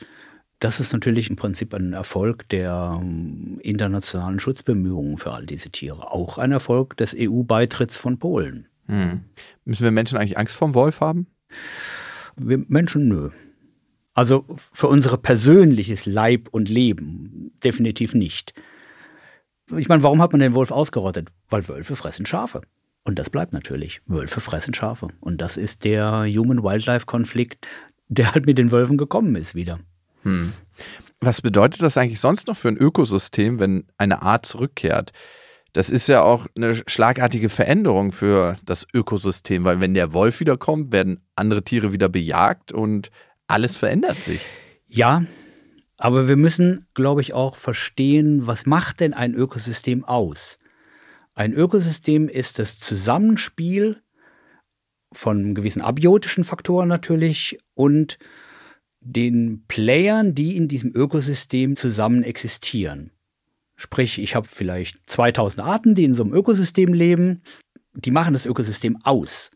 das 0.59 0.79
ist 0.79 0.93
natürlich 0.93 1.31
im 1.31 1.37
Prinzip 1.37 1.73
ein 1.75 1.93
Erfolg 1.95 2.49
der 2.51 2.99
ähm, 3.01 3.59
internationalen 3.63 4.41
Schutzbemühungen 4.41 5.17
für 5.17 5.33
all 5.33 5.47
diese 5.47 5.71
Tiere. 5.71 6.13
Auch 6.13 6.39
ein 6.39 6.53
Erfolg 6.53 6.97
des 6.99 7.17
EU-Beitritts 7.19 7.97
von 7.97 8.19
Polen. 8.19 8.69
Mhm. 8.87 9.23
Müssen 9.65 9.85
wir 9.85 9.91
Menschen 9.91 10.19
eigentlich 10.19 10.39
Angst 10.39 10.57
vor 10.57 10.69
dem 10.69 10.75
Wolf 10.75 11.01
haben? 11.01 11.27
Wir 12.37 12.63
Menschen 12.69 13.09
nö. 13.09 13.31
Also 14.21 14.45
für 14.51 14.89
unser 14.89 15.17
persönliches 15.17 16.05
Leib 16.05 16.49
und 16.51 16.69
Leben 16.69 17.53
definitiv 17.65 18.13
nicht. 18.13 18.53
Ich 19.79 19.89
meine, 19.89 20.03
warum 20.03 20.21
hat 20.21 20.33
man 20.33 20.43
den 20.43 20.53
Wolf 20.53 20.73
ausgerottet? 20.73 21.29
Weil 21.49 21.67
Wölfe 21.67 21.97
fressen 21.97 22.27
Schafe. 22.27 22.61
Und 23.03 23.19
das 23.19 23.31
bleibt 23.31 23.55
natürlich. 23.55 24.03
Wölfe 24.05 24.43
fressen 24.43 24.75
Schafe. 24.75 25.09
Und 25.21 25.41
das 25.41 25.57
ist 25.57 25.85
der 25.85 26.27
Human-Wildlife-Konflikt, 26.27 27.67
der 28.09 28.35
halt 28.35 28.45
mit 28.45 28.59
den 28.59 28.71
Wölfen 28.71 28.99
gekommen 28.99 29.37
ist 29.37 29.55
wieder. 29.55 29.81
Hm. 30.25 30.53
Was 31.21 31.41
bedeutet 31.41 31.81
das 31.81 31.97
eigentlich 31.97 32.21
sonst 32.21 32.47
noch 32.47 32.59
für 32.59 32.69
ein 32.69 32.77
Ökosystem, 32.77 33.59
wenn 33.59 33.87
eine 33.97 34.21
Art 34.21 34.45
zurückkehrt? 34.45 35.15
Das 35.73 35.89
ist 35.89 36.09
ja 36.09 36.21
auch 36.21 36.47
eine 36.55 36.75
schlagartige 36.75 37.49
Veränderung 37.49 38.13
für 38.13 38.59
das 38.67 38.87
Ökosystem, 38.93 39.65
weil 39.65 39.81
wenn 39.81 39.95
der 39.95 40.13
Wolf 40.13 40.41
wiederkommt, 40.41 40.93
werden 40.93 41.23
andere 41.37 41.63
Tiere 41.63 41.95
wieder 41.95 42.11
bejagt 42.11 42.71
und 42.71 43.11
alles 43.51 43.77
verändert 43.77 44.23
sich. 44.25 44.41
Ja, 44.87 45.25
aber 45.97 46.29
wir 46.29 46.37
müssen, 46.37 46.87
glaube 46.95 47.21
ich, 47.21 47.35
auch 47.35 47.57
verstehen, 47.57 48.47
was 48.47 48.67
macht 48.67 49.01
denn 49.01 49.13
ein 49.13 49.35
Ökosystem 49.35 50.05
aus? 50.05 50.59
Ein 51.35 51.53
Ökosystem 51.53 52.29
ist 52.29 52.59
das 52.59 52.79
Zusammenspiel 52.79 54.03
von 55.13 55.55
gewissen 55.55 55.83
abiotischen 55.83 56.45
Faktoren 56.45 56.89
natürlich 56.89 57.59
und 57.75 58.19
den 59.01 59.65
Playern, 59.67 60.35
die 60.35 60.57
in 60.57 60.69
diesem 60.69 60.95
Ökosystem 60.95 61.77
zusammen 61.77 62.23
existieren. 62.23 63.11
Sprich, 63.77 64.19
ich 64.19 64.35
habe 64.35 64.49
vielleicht 64.51 64.99
2000 65.07 65.67
Arten, 65.67 65.95
die 65.95 66.05
in 66.05 66.15
so 66.15 66.23
einem 66.23 66.35
Ökosystem 66.35 66.93
leben, 66.93 67.43
die 67.95 68.11
machen 68.11 68.35
das 68.35 68.47
Ökosystem 68.47 68.99
aus. 69.05 69.51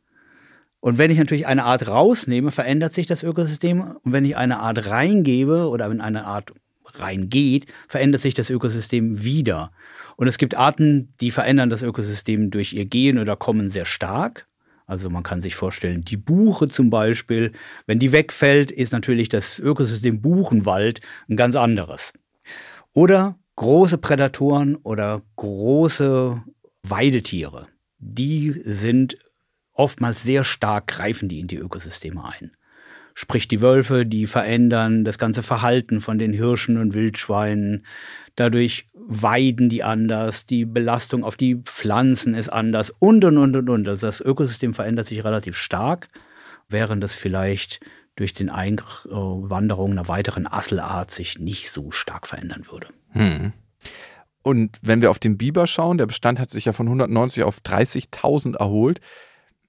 Und 0.85 0.99
wenn 0.99 1.11
ich 1.11 1.17
natürlich 1.17 1.47
eine 1.47 1.65
Art 1.65 1.89
rausnehme, 1.89 2.51
verändert 2.51 2.93
sich 2.93 3.07
das 3.07 3.23
Ökosystem. 3.23 3.81
Und 3.81 4.13
wenn 4.13 4.27
ich 4.27 4.37
eine 4.37 4.59
Art 4.59 4.91
reingebe 4.91 5.71
oder 5.71 5.89
wenn 5.89 6.03
eine 6.03 6.27
Art 6.27 6.53
reingeht, 6.97 7.65
verändert 7.89 8.21
sich 8.21 8.35
das 8.35 8.51
Ökosystem 8.51 9.25
wieder. 9.25 9.73
Und 10.17 10.27
es 10.27 10.37
gibt 10.37 10.55
Arten, 10.55 11.15
die 11.23 11.31
verändern 11.31 11.71
das 11.71 11.83
Ökosystem 11.83 12.51
durch 12.51 12.75
ihr 12.75 12.85
Gehen 12.85 13.19
oder 13.19 13.35
Kommen 13.35 13.71
sehr 13.71 13.87
stark. 13.87 14.47
Also 14.85 15.09
man 15.09 15.23
kann 15.23 15.41
sich 15.41 15.55
vorstellen, 15.55 16.05
die 16.05 16.19
Buche 16.19 16.69
zum 16.69 16.91
Beispiel, 16.91 17.53
wenn 17.87 17.99
die 17.99 18.13
wegfällt, 18.13 18.71
ist 18.71 18.93
natürlich 18.93 19.31
das 19.31 19.59
Ökosystem 19.59 20.21
Buchenwald 20.21 21.01
ein 21.31 21.39
ganz 21.39 21.57
anderes. 21.57 22.13
Oder 22.93 23.39
große 23.57 23.97
Prädatoren 23.97 24.77
oder 24.77 25.23
große 25.37 26.43
Weidetiere, 26.83 27.69
die 27.99 28.61
sind 28.67 29.17
oftmals 29.75 30.23
sehr 30.23 30.45
stark 30.45 30.87
greifen 30.87 31.29
die 31.29 31.41
in 31.41 31.49
die 31.49 31.57
Ökosysteme 31.57 32.25
ein. 32.25 32.53
Sprich, 33.17 33.47
die 33.47 33.63
Wölfe, 33.63 34.05
die 34.07 34.27
verändern 34.27 35.05
das 35.05 35.19
ganze 35.19 35.45
Verhalten 35.45 36.01
von 36.01 36.19
den 36.19 36.33
Hirschen 36.33 36.79
und 36.79 36.95
Wildschweinen. 36.95 37.87
Dadurch 38.35 38.89
weiden 38.93 39.69
die 39.69 39.85
anders, 39.85 40.47
die 40.47 40.65
Belastung 40.65 41.23
auf 41.23 41.37
die 41.37 41.57
Pflanzen 41.63 42.35
ist 42.35 42.49
anders 42.49 42.91
und, 42.91 43.25
und, 43.25 43.39
und, 43.39 43.55
und, 43.55 43.69
und. 43.69 43.89
Also 43.89 44.09
das 44.09 44.21
Ökosystem 44.21 44.75
verändert 44.75 45.07
sich 45.07 45.23
relativ 45.23 45.57
stark, 45.57 46.09
während 46.69 47.05
das 47.05 47.15
vielleicht 47.15 47.79
durch 48.17 48.33
den 48.33 48.51
Einwanderung 48.51 49.93
einer 49.93 50.09
weiteren 50.09 50.49
Asselart 50.49 51.13
sich 51.13 51.39
nicht 51.39 51.71
so 51.71 51.93
stark 51.93 52.27
verändern 52.27 52.67
würde. 52.69 52.89
Hm. 53.11 53.53
Und 54.43 54.79
wenn 54.83 55.03
wir 55.03 55.11
auf 55.11 55.19
den 55.19 55.39
Biber 55.39 55.67
schauen, 55.67 55.99
der 55.99 56.07
Bestand 56.07 56.39
hat 56.39 56.51
sich 56.51 56.65
ja 56.65 56.73
von 56.73 56.87
190 56.87 57.45
auf 57.45 57.61
30.000 57.61 58.57
erholt. 58.57 59.01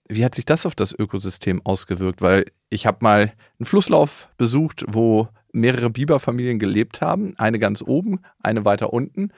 Wie 0.08 0.24
hat 0.24 0.36
sich 0.36 0.46
das 0.46 0.66
auf 0.66 0.76
das 0.76 0.94
Ökosystem 0.98 1.66
ausgewirkt? 1.66 2.22
Weil 2.22 2.46
ich 2.70 2.86
habe 2.86 3.00
mal 3.02 3.34
einen 3.60 3.66
Flusslauf 3.66 4.30
besucht, 4.38 4.86
wo 4.88 5.30
mehrere 5.52 5.90
Biberfamilien 5.90 6.60
gelebt 6.60 7.02
haben. 7.02 7.34
Eine 7.38 7.60
ganz 7.60 7.82
oben, 7.82 8.20
eine 8.40 8.66
weiter 8.66 8.94
unten. 8.94 9.32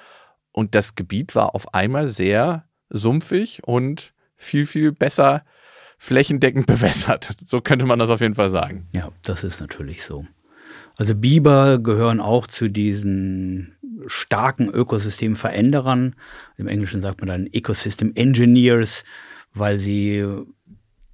Und 0.52 0.76
das 0.76 0.96
Gebiet 0.96 1.36
war 1.36 1.56
auf 1.56 1.74
einmal 1.74 2.10
sehr 2.10 2.66
sumpfig 2.90 3.62
und 3.64 4.14
viel, 4.36 4.66
viel 4.66 4.92
besser 4.92 5.44
flächendeckend 5.98 6.66
bewässert. 6.68 7.30
So 7.46 7.62
könnte 7.62 7.86
man 7.86 8.00
das 8.00 8.10
auf 8.10 8.22
jeden 8.22 8.36
Fall 8.36 8.50
sagen. 8.50 8.88
Ja, 8.92 9.10
das 9.24 9.44
ist 9.44 9.62
natürlich 9.62 10.04
so. 10.04 10.26
Also 10.98 11.16
Biber 11.16 11.78
gehören 11.78 12.20
auch 12.20 12.48
zu 12.48 12.70
diesen 12.70 13.78
starken 14.08 14.70
Ökosystemveränderern. 14.70 16.16
Im 16.58 16.68
Englischen 16.68 17.02
sagt 17.02 17.22
man 17.22 17.30
dann 17.30 17.48
Ecosystem 17.48 18.14
Engineers, 18.16 19.04
weil 19.54 19.78
sie 19.78 20.26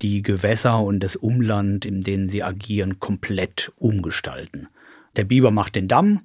die 0.02 0.22
Gewässer 0.22 0.80
und 0.80 1.00
das 1.00 1.16
Umland, 1.16 1.86
in 1.86 2.04
denen 2.04 2.28
sie 2.28 2.44
agieren, 2.44 3.00
komplett 3.00 3.72
umgestalten. 3.78 4.68
Der 5.16 5.24
Biber 5.24 5.52
macht 5.52 5.76
den 5.76 5.88
Damm 5.88 6.22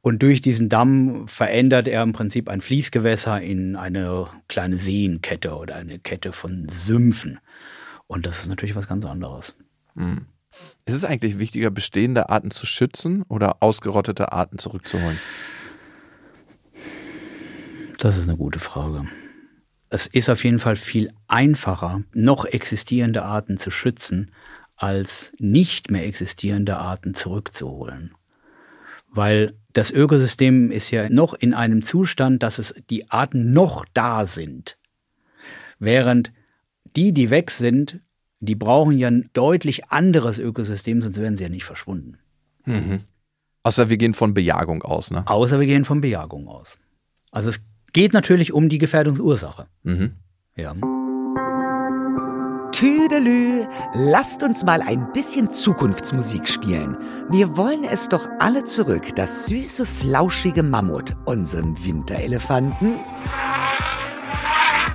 und 0.00 0.22
durch 0.22 0.42
diesen 0.42 0.68
Damm 0.68 1.26
verändert 1.28 1.88
er 1.88 2.02
im 2.02 2.12
Prinzip 2.12 2.50
ein 2.50 2.60
Fließgewässer 2.60 3.40
in 3.40 3.74
eine 3.76 4.26
kleine 4.48 4.76
Seenkette 4.76 5.54
oder 5.54 5.76
eine 5.76 5.98
Kette 5.98 6.32
von 6.32 6.68
Sümpfen. 6.68 7.38
Und 8.06 8.26
das 8.26 8.40
ist 8.40 8.48
natürlich 8.48 8.76
was 8.76 8.86
ganz 8.86 9.06
anderes. 9.06 9.56
Mhm. 9.94 10.26
Ist 10.84 10.94
es 10.94 11.04
eigentlich 11.04 11.38
wichtiger, 11.38 11.70
bestehende 11.70 12.28
Arten 12.28 12.50
zu 12.50 12.66
schützen 12.66 13.22
oder 13.28 13.62
ausgerottete 13.62 14.32
Arten 14.32 14.58
zurückzuholen? 14.58 15.18
Das 17.98 18.18
ist 18.18 18.28
eine 18.28 18.36
gute 18.36 18.58
Frage. 18.58 19.06
Es 19.94 20.08
ist 20.08 20.28
auf 20.28 20.42
jeden 20.42 20.58
Fall 20.58 20.74
viel 20.74 21.12
einfacher, 21.28 22.02
noch 22.12 22.46
existierende 22.46 23.22
Arten 23.22 23.58
zu 23.58 23.70
schützen, 23.70 24.32
als 24.74 25.32
nicht 25.38 25.88
mehr 25.88 26.04
existierende 26.04 26.78
Arten 26.78 27.14
zurückzuholen. 27.14 28.12
Weil 29.08 29.56
das 29.72 29.92
Ökosystem 29.92 30.72
ist 30.72 30.90
ja 30.90 31.08
noch 31.10 31.32
in 31.32 31.54
einem 31.54 31.84
Zustand, 31.84 32.42
dass 32.42 32.58
es 32.58 32.74
die 32.90 33.08
Arten 33.12 33.52
noch 33.52 33.84
da 33.94 34.26
sind. 34.26 34.78
Während 35.78 36.32
die, 36.96 37.12
die 37.12 37.30
weg 37.30 37.52
sind, 37.52 38.00
die 38.40 38.56
brauchen 38.56 38.98
ja 38.98 39.06
ein 39.06 39.30
deutlich 39.32 39.92
anderes 39.92 40.40
Ökosystem, 40.40 41.02
sonst 41.02 41.20
wären 41.20 41.36
sie 41.36 41.44
ja 41.44 41.48
nicht 41.48 41.64
verschwunden. 41.64 42.18
Mhm. 42.64 43.02
Außer 43.62 43.90
wir 43.90 43.96
gehen 43.96 44.14
von 44.14 44.34
Bejagung 44.34 44.82
aus, 44.82 45.12
ne? 45.12 45.22
Außer 45.28 45.60
wir 45.60 45.68
gehen 45.68 45.84
von 45.84 46.00
Bejagung 46.00 46.48
aus. 46.48 46.80
Also 47.30 47.50
es 47.50 47.64
geht 47.94 48.12
natürlich 48.12 48.52
um 48.52 48.68
die 48.68 48.78
Gefährdungsursache. 48.78 49.66
Mhm. 49.84 50.16
Ja. 50.56 50.74
Tüdelü, 52.72 53.66
lasst 53.94 54.42
uns 54.42 54.64
mal 54.64 54.82
ein 54.82 55.12
bisschen 55.12 55.50
Zukunftsmusik 55.50 56.48
spielen. 56.48 56.98
Wir 57.30 57.56
wollen 57.56 57.84
es 57.84 58.08
doch 58.08 58.28
alle 58.40 58.64
zurück, 58.64 59.14
das 59.14 59.46
süße, 59.46 59.86
flauschige 59.86 60.64
Mammut, 60.64 61.16
unseren 61.24 61.82
Winterelefanten. 61.84 62.96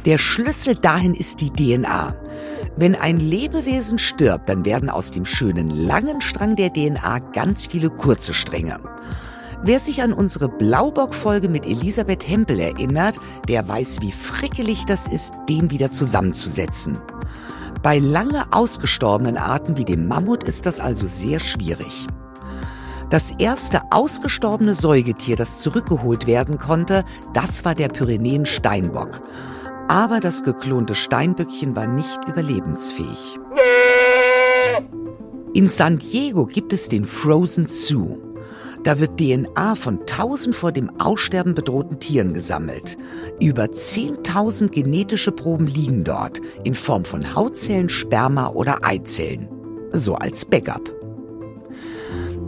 Der 0.06 0.18
Schlüssel 0.18 0.75
dahin 0.75 1.13
ist 1.13 1.39
die 1.39 1.51
DNA. 1.51 2.15
Wenn 2.75 2.96
ein 2.96 3.20
Lebewesen 3.20 3.98
stirbt, 3.98 4.50
dann 4.50 4.65
werden 4.65 4.89
aus 4.89 5.12
dem 5.12 5.25
schönen 5.25 5.70
langen 5.70 6.20
Strang 6.20 6.58
der 6.58 6.72
DNA 6.74 7.20
ganz 7.34 7.65
viele 7.65 7.89
kurze 7.89 8.34
Stränge. 8.34 8.79
Wer 9.61 9.81
sich 9.81 10.01
an 10.01 10.13
unsere 10.13 10.47
Blaubock-Folge 10.47 11.49
mit 11.49 11.65
Elisabeth 11.65 12.27
Hempel 12.27 12.59
erinnert, 12.59 13.15
der 13.49 13.67
weiß, 13.67 13.99
wie 14.01 14.13
frickelig 14.13 14.85
das 14.85 15.07
ist, 15.07 15.33
den 15.49 15.69
wieder 15.69 15.91
zusammenzusetzen. 15.91 16.97
Bei 17.83 17.99
lange 17.99 18.51
ausgestorbenen 18.51 19.37
Arten 19.37 19.75
wie 19.75 19.83
dem 19.83 20.07
Mammut 20.07 20.45
ist 20.45 20.65
das 20.65 20.79
also 20.79 21.07
sehr 21.07 21.39
schwierig. 21.39 22.07
Das 23.09 23.31
erste 23.37 23.81
ausgestorbene 23.91 24.73
Säugetier, 24.75 25.35
das 25.35 25.59
zurückgeholt 25.59 26.25
werden 26.25 26.57
konnte, 26.57 27.03
das 27.33 27.65
war 27.65 27.75
der 27.75 27.89
Pyrenäen-Steinbock. 27.89 29.21
Aber 29.89 30.19
das 30.21 30.43
geklonte 30.43 30.95
Steinböckchen 30.95 31.75
war 31.75 31.87
nicht 31.87 32.19
überlebensfähig. 32.27 33.39
In 35.53 35.67
San 35.67 35.97
Diego 35.97 36.45
gibt 36.45 36.71
es 36.71 36.87
den 36.87 37.03
Frozen 37.03 37.67
Zoo. 37.67 38.28
Da 38.83 39.00
wird 39.00 39.20
DNA 39.20 39.75
von 39.75 40.05
tausend 40.05 40.55
vor 40.55 40.72
dem 40.72 40.89
Aussterben 41.00 41.53
bedrohten 41.53 42.00
Tieren 42.00 42.33
gesammelt. 42.33 42.98
Über 43.39 43.65
10.000 43.65 44.70
genetische 44.70 45.31
Proben 45.31 45.68
liegen 45.68 46.03
dort, 46.03 46.39
in 46.63 46.74
Form 46.74 47.03
von 47.03 47.35
Hautzellen, 47.35 47.89
Sperma 47.89 48.50
oder 48.50 48.79
Eizellen. 48.83 49.50
So 49.92 50.15
als 50.15 50.46
Backup. 50.46 50.94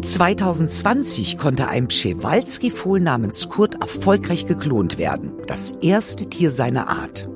2020 0.02 1.38
konnte 1.38 1.68
ein 1.68 1.88
Przewalski-Fohl 1.88 3.00
namens 3.00 3.50
Kurt 3.50 3.82
erfolgreich 3.82 4.46
geklont 4.46 4.98
werden. 4.98 5.34
Das 5.48 5.74
erste 5.82 6.28
Tier 6.28 6.52
seiner 6.52 6.88
Art. 6.88 7.30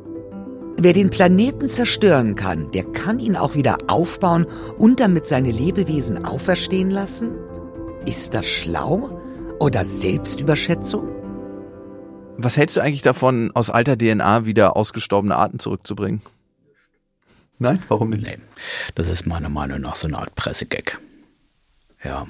Wer 0.77 0.93
den 0.93 1.09
Planeten 1.09 1.67
zerstören 1.67 2.35
kann, 2.35 2.71
der 2.71 2.83
kann 2.83 3.19
ihn 3.19 3.35
auch 3.35 3.55
wieder 3.55 3.77
aufbauen 3.87 4.45
und 4.77 4.99
damit 4.99 5.27
seine 5.27 5.51
Lebewesen 5.51 6.25
auferstehen 6.25 6.89
lassen? 6.89 7.31
Ist 8.05 8.35
das 8.35 8.45
schlau 8.45 9.19
oder 9.59 9.83
Selbstüberschätzung? 9.83 11.09
Was 12.37 12.55
hältst 12.55 12.77
du 12.77 12.81
eigentlich 12.81 13.01
davon, 13.01 13.49
aus 13.55 13.71
alter 13.71 13.97
DNA 13.97 14.45
wieder 14.45 14.77
ausgestorbene 14.77 15.35
Arten 15.35 15.57
zurückzubringen? 15.57 16.21
Nein, 17.57 17.81
warum 17.87 18.11
nicht? 18.11 18.23
Nee, 18.23 18.37
das 18.93 19.07
ist 19.07 19.25
meiner 19.25 19.49
Meinung 19.49 19.81
nach 19.81 19.95
so 19.95 20.07
eine 20.07 20.19
Art 20.19 20.35
Pressegag. 20.35 20.99
Ja, 22.03 22.27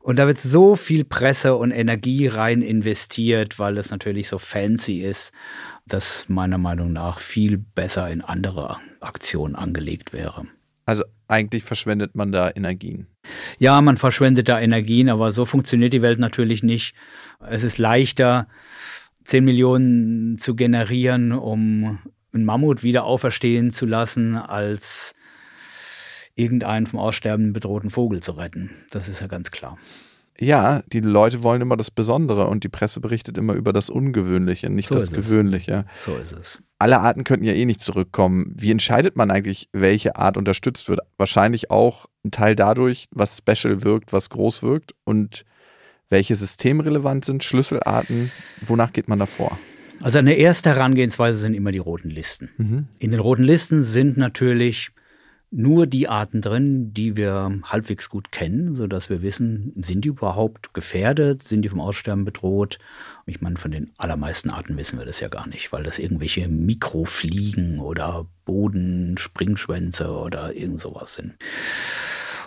Und 0.00 0.18
da 0.18 0.26
wird 0.26 0.38
so 0.38 0.76
viel 0.76 1.04
Presse 1.04 1.56
und 1.56 1.70
Energie 1.70 2.28
rein 2.28 2.62
investiert, 2.62 3.58
weil 3.58 3.76
es 3.76 3.90
natürlich 3.90 4.28
so 4.28 4.38
fancy 4.38 5.00
ist, 5.00 5.32
dass 5.88 6.28
meiner 6.28 6.58
Meinung 6.58 6.92
nach 6.92 7.18
viel 7.18 7.58
besser 7.58 8.10
in 8.10 8.20
andere 8.20 8.76
Aktionen 9.00 9.54
angelegt 9.54 10.12
wäre. 10.12 10.46
Also 10.84 11.04
eigentlich 11.26 11.64
verschwendet 11.64 12.14
man 12.14 12.32
da 12.32 12.50
Energien. 12.50 13.06
Ja, 13.58 13.80
man 13.82 13.98
verschwendet 13.98 14.48
da 14.48 14.58
Energien, 14.58 15.10
aber 15.10 15.32
so 15.32 15.44
funktioniert 15.44 15.92
die 15.92 16.02
Welt 16.02 16.18
natürlich 16.18 16.62
nicht. 16.62 16.94
Es 17.46 17.62
ist 17.62 17.76
leichter, 17.76 18.48
10 19.24 19.44
Millionen 19.44 20.38
zu 20.38 20.54
generieren, 20.54 21.32
um 21.32 21.98
einen 22.32 22.44
Mammut 22.44 22.82
wieder 22.82 23.04
auferstehen 23.04 23.70
zu 23.70 23.84
lassen, 23.84 24.36
als 24.36 25.14
irgendeinen 26.34 26.86
vom 26.86 26.98
Aussterben 26.98 27.52
bedrohten 27.52 27.90
Vogel 27.90 28.22
zu 28.22 28.32
retten. 28.32 28.70
Das 28.90 29.08
ist 29.08 29.20
ja 29.20 29.26
ganz 29.26 29.50
klar. 29.50 29.76
Ja, 30.40 30.82
die 30.92 31.00
Leute 31.00 31.42
wollen 31.42 31.60
immer 31.60 31.76
das 31.76 31.90
Besondere 31.90 32.46
und 32.46 32.62
die 32.62 32.68
Presse 32.68 33.00
berichtet 33.00 33.38
immer 33.38 33.54
über 33.54 33.72
das 33.72 33.90
Ungewöhnliche, 33.90 34.70
nicht 34.70 34.88
so 34.88 34.94
das 34.94 35.10
Gewöhnliche. 35.10 35.84
Es. 35.96 36.04
So 36.04 36.16
ist 36.16 36.32
es. 36.32 36.62
Alle 36.78 37.00
Arten 37.00 37.24
könnten 37.24 37.44
ja 37.44 37.54
eh 37.54 37.64
nicht 37.64 37.80
zurückkommen. 37.80 38.54
Wie 38.56 38.70
entscheidet 38.70 39.16
man 39.16 39.32
eigentlich, 39.32 39.68
welche 39.72 40.14
Art 40.14 40.36
unterstützt 40.36 40.88
wird? 40.88 41.00
Wahrscheinlich 41.16 41.72
auch 41.72 42.06
ein 42.24 42.30
Teil 42.30 42.54
dadurch, 42.54 43.06
was 43.10 43.38
special 43.38 43.82
wirkt, 43.82 44.12
was 44.12 44.30
groß 44.30 44.62
wirkt 44.62 44.94
und 45.04 45.44
welche 46.08 46.36
systemrelevant 46.36 47.24
sind, 47.24 47.42
Schlüsselarten. 47.42 48.30
Wonach 48.64 48.92
geht 48.92 49.08
man 49.08 49.18
da 49.18 49.26
vor? 49.26 49.58
Also 50.00 50.18
eine 50.18 50.34
erste 50.34 50.70
Herangehensweise 50.70 51.38
sind 51.38 51.54
immer 51.54 51.72
die 51.72 51.78
roten 51.78 52.10
Listen. 52.10 52.50
Mhm. 52.56 52.86
In 53.00 53.10
den 53.10 53.20
roten 53.20 53.42
Listen 53.42 53.82
sind 53.82 54.16
natürlich 54.16 54.90
nur 55.50 55.86
die 55.86 56.08
Arten 56.08 56.42
drin, 56.42 56.92
die 56.92 57.16
wir 57.16 57.60
halbwegs 57.64 58.10
gut 58.10 58.32
kennen, 58.32 58.74
sodass 58.74 59.08
wir 59.08 59.22
wissen, 59.22 59.72
sind 59.80 60.04
die 60.04 60.08
überhaupt 60.08 60.74
gefährdet, 60.74 61.42
sind 61.42 61.62
die 61.62 61.70
vom 61.70 61.80
Aussterben 61.80 62.24
bedroht. 62.24 62.78
Ich 63.24 63.40
meine, 63.40 63.56
von 63.56 63.70
den 63.70 63.90
allermeisten 63.96 64.50
Arten 64.50 64.76
wissen 64.76 64.98
wir 64.98 65.06
das 65.06 65.20
ja 65.20 65.28
gar 65.28 65.48
nicht, 65.48 65.72
weil 65.72 65.84
das 65.84 65.98
irgendwelche 65.98 66.48
Mikrofliegen 66.48 67.80
oder 67.80 68.26
Bodenspringschwänze 68.44 70.10
oder 70.10 70.54
irgend 70.54 70.80
sowas 70.80 71.14
sind. 71.14 71.36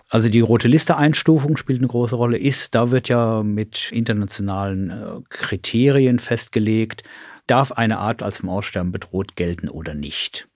Also 0.09 0.29
die 0.29 0.41
rote 0.41 0.67
Liste 0.67 0.97
Einstufung 0.97 1.57
spielt 1.57 1.79
eine 1.79 1.87
große 1.87 2.15
Rolle. 2.15 2.37
Ist, 2.37 2.75
da 2.75 2.91
wird 2.91 3.07
ja 3.07 3.43
mit 3.43 3.91
internationalen 3.91 4.89
äh, 4.89 5.21
Kriterien 5.29 6.19
festgelegt, 6.19 7.03
darf 7.47 7.71
eine 7.71 7.97
Art 7.97 8.21
als 8.21 8.37
vom 8.37 8.49
Aussterben 8.49 8.91
bedroht 8.91 9.35
gelten 9.35 9.69
oder 9.69 9.93
nicht. 9.93 10.49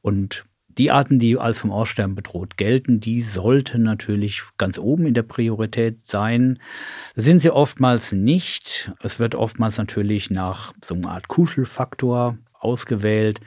Und 0.00 0.46
die 0.78 0.90
Arten, 0.90 1.18
die 1.18 1.38
als 1.38 1.58
vom 1.58 1.70
Aussterben 1.70 2.14
bedroht 2.14 2.56
gelten, 2.56 3.00
die 3.00 3.22
sollten 3.22 3.82
natürlich 3.82 4.42
ganz 4.58 4.78
oben 4.78 5.06
in 5.06 5.14
der 5.14 5.22
Priorität 5.22 6.06
sein. 6.06 6.58
sind 7.14 7.40
sie 7.40 7.50
oftmals 7.50 8.12
nicht. 8.12 8.92
Es 9.00 9.18
wird 9.18 9.34
oftmals 9.34 9.78
natürlich 9.78 10.30
nach 10.30 10.72
so 10.84 10.94
einer 10.94 11.10
Art 11.10 11.28
Kuschelfaktor 11.28 12.38
ausgewählt. 12.52 13.40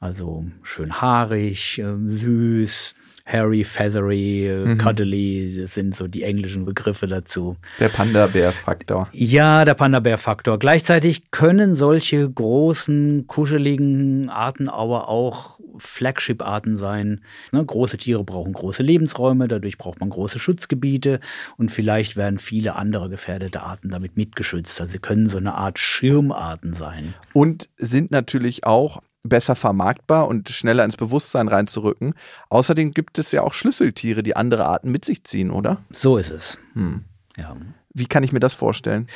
Also 0.00 0.46
schön 0.62 1.00
haarig, 1.00 1.78
äh, 1.78 1.94
süß, 2.06 2.94
hairy, 3.24 3.64
feathery, 3.64 4.64
mhm. 4.66 4.78
cuddly, 4.78 5.56
das 5.62 5.74
sind 5.74 5.94
so 5.94 6.06
die 6.06 6.22
englischen 6.22 6.64
Begriffe 6.64 7.06
dazu. 7.06 7.56
Der 7.80 7.88
Panda-Bär-Faktor. 7.88 9.08
Ja, 9.12 9.64
der 9.64 9.74
Panda-Bär-Faktor. 9.74 10.58
Gleichzeitig 10.58 11.30
können 11.30 11.74
solche 11.74 12.28
großen, 12.28 13.26
kuscheligen 13.26 14.28
Arten 14.28 14.68
aber 14.68 15.08
auch 15.08 15.58
Flagship-Arten 15.78 16.76
sein. 16.76 17.22
Ne, 17.50 17.64
große 17.64 17.96
Tiere 17.96 18.24
brauchen 18.24 18.52
große 18.52 18.82
Lebensräume, 18.82 19.48
dadurch 19.48 19.78
braucht 19.78 20.00
man 20.00 20.10
große 20.10 20.38
Schutzgebiete 20.38 21.20
und 21.56 21.70
vielleicht 21.70 22.16
werden 22.16 22.38
viele 22.38 22.76
andere 22.76 23.08
gefährdete 23.08 23.62
Arten 23.62 23.88
damit 23.88 24.16
mitgeschützt. 24.16 24.80
Also 24.80 24.92
sie 24.92 24.98
können 24.98 25.28
so 25.28 25.38
eine 25.38 25.54
Art 25.54 25.78
Schirmarten 25.78 26.74
sein. 26.74 27.14
Und 27.32 27.68
sind 27.76 28.10
natürlich 28.10 28.64
auch 28.64 29.00
besser 29.24 29.56
vermarktbar 29.56 30.28
und 30.28 30.48
schneller 30.50 30.84
ins 30.84 30.96
Bewusstsein 30.96 31.48
reinzurücken. 31.48 32.14
Außerdem 32.50 32.92
gibt 32.92 33.18
es 33.18 33.32
ja 33.32 33.42
auch 33.42 33.54
Schlüsseltiere, 33.54 34.22
die 34.22 34.36
andere 34.36 34.66
Arten 34.66 34.90
mit 34.90 35.04
sich 35.04 35.24
ziehen, 35.24 35.50
oder? 35.50 35.82
So 35.90 36.16
ist 36.18 36.30
es. 36.30 36.58
Hm. 36.74 37.04
Ja. 37.36 37.56
Wie 37.94 38.06
kann 38.06 38.22
ich 38.22 38.32
mir 38.32 38.40
das 38.40 38.54
vorstellen? 38.54 39.08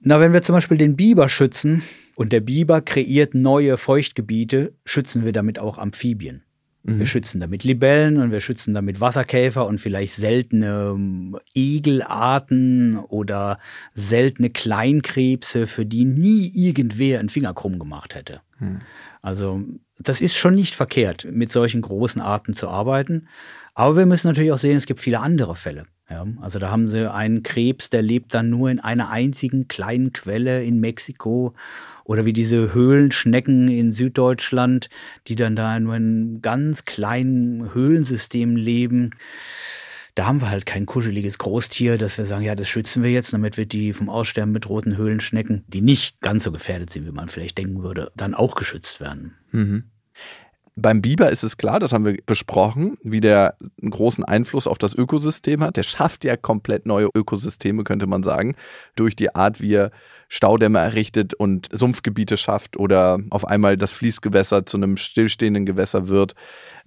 Na, 0.00 0.20
wenn 0.20 0.32
wir 0.32 0.42
zum 0.42 0.54
Beispiel 0.54 0.78
den 0.78 0.96
Biber 0.96 1.28
schützen 1.28 1.82
und 2.14 2.32
der 2.32 2.40
Biber 2.40 2.80
kreiert 2.80 3.34
neue 3.34 3.76
Feuchtgebiete, 3.76 4.74
schützen 4.84 5.24
wir 5.24 5.32
damit 5.32 5.58
auch 5.58 5.78
Amphibien. 5.78 6.42
Mhm. 6.82 6.98
Wir 6.98 7.06
schützen 7.06 7.40
damit 7.40 7.64
Libellen 7.64 8.18
und 8.18 8.30
wir 8.30 8.40
schützen 8.40 8.74
damit 8.74 9.00
Wasserkäfer 9.00 9.66
und 9.66 9.78
vielleicht 9.78 10.14
seltene 10.14 10.92
ähm, 10.94 11.38
Egelarten 11.54 12.98
oder 12.98 13.58
seltene 13.94 14.50
Kleinkrebse, 14.50 15.66
für 15.66 15.84
die 15.84 16.04
nie 16.04 16.50
irgendwer 16.54 17.18
einen 17.18 17.28
Finger 17.28 17.54
krumm 17.54 17.78
gemacht 17.78 18.14
hätte. 18.14 18.40
Mhm. 18.58 18.80
Also 19.22 19.62
das 19.98 20.20
ist 20.20 20.36
schon 20.36 20.54
nicht 20.54 20.74
verkehrt, 20.74 21.26
mit 21.30 21.50
solchen 21.50 21.82
großen 21.82 22.22
Arten 22.22 22.54
zu 22.54 22.68
arbeiten. 22.68 23.28
Aber 23.74 23.96
wir 23.96 24.06
müssen 24.06 24.28
natürlich 24.28 24.52
auch 24.52 24.58
sehen, 24.58 24.76
es 24.76 24.86
gibt 24.86 25.00
viele 25.00 25.20
andere 25.20 25.56
Fälle. 25.56 25.86
Ja, 26.10 26.26
also 26.40 26.58
da 26.58 26.70
haben 26.70 26.88
sie 26.88 27.12
einen 27.12 27.42
Krebs, 27.42 27.90
der 27.90 28.00
lebt 28.00 28.32
dann 28.32 28.48
nur 28.48 28.70
in 28.70 28.80
einer 28.80 29.10
einzigen 29.10 29.68
kleinen 29.68 30.14
Quelle 30.14 30.64
in 30.64 30.80
Mexiko 30.80 31.52
oder 32.04 32.24
wie 32.24 32.32
diese 32.32 32.72
Höhlenschnecken 32.72 33.68
in 33.68 33.92
Süddeutschland, 33.92 34.88
die 35.26 35.36
dann 35.36 35.54
da 35.54 35.78
nur 35.78 35.96
in 35.96 36.40
ganz 36.40 36.86
kleinen 36.86 37.74
Höhlensystemen 37.74 38.56
leben. 38.56 39.10
Da 40.14 40.26
haben 40.26 40.40
wir 40.40 40.48
halt 40.50 40.64
kein 40.64 40.86
kuscheliges 40.86 41.36
Großtier, 41.36 41.98
dass 41.98 42.16
wir 42.16 42.24
sagen, 42.24 42.42
ja, 42.42 42.54
das 42.54 42.68
schützen 42.68 43.02
wir 43.02 43.10
jetzt, 43.10 43.34
damit 43.34 43.58
wir 43.58 43.66
die 43.66 43.92
vom 43.92 44.08
Aussterben 44.08 44.54
bedrohten 44.54 44.96
Höhlenschnecken, 44.96 45.62
die 45.68 45.82
nicht 45.82 46.20
ganz 46.22 46.42
so 46.42 46.50
gefährdet 46.50 46.90
sind, 46.90 47.06
wie 47.06 47.12
man 47.12 47.28
vielleicht 47.28 47.58
denken 47.58 47.82
würde, 47.82 48.10
dann 48.16 48.34
auch 48.34 48.54
geschützt 48.56 48.98
werden. 49.00 49.34
Mhm. 49.52 49.84
Beim 50.80 51.02
Biber 51.02 51.30
ist 51.30 51.42
es 51.42 51.56
klar, 51.56 51.80
das 51.80 51.92
haben 51.92 52.04
wir 52.04 52.16
besprochen, 52.24 52.98
wie 53.02 53.20
der 53.20 53.56
einen 53.82 53.90
großen 53.90 54.22
Einfluss 54.24 54.68
auf 54.68 54.78
das 54.78 54.94
Ökosystem 54.94 55.62
hat. 55.62 55.76
Der 55.76 55.82
schafft 55.82 56.24
ja 56.24 56.36
komplett 56.36 56.86
neue 56.86 57.08
Ökosysteme, 57.14 57.82
könnte 57.82 58.06
man 58.06 58.22
sagen, 58.22 58.54
durch 58.94 59.16
die 59.16 59.34
Art, 59.34 59.60
wie 59.60 59.74
er 59.74 59.90
Staudämme 60.28 60.78
errichtet 60.78 61.34
und 61.34 61.68
Sumpfgebiete 61.72 62.36
schafft 62.36 62.76
oder 62.76 63.18
auf 63.30 63.46
einmal 63.46 63.76
das 63.76 63.90
Fließgewässer 63.90 64.66
zu 64.66 64.76
einem 64.76 64.96
stillstehenden 64.96 65.66
Gewässer 65.66 66.06
wird. 66.06 66.34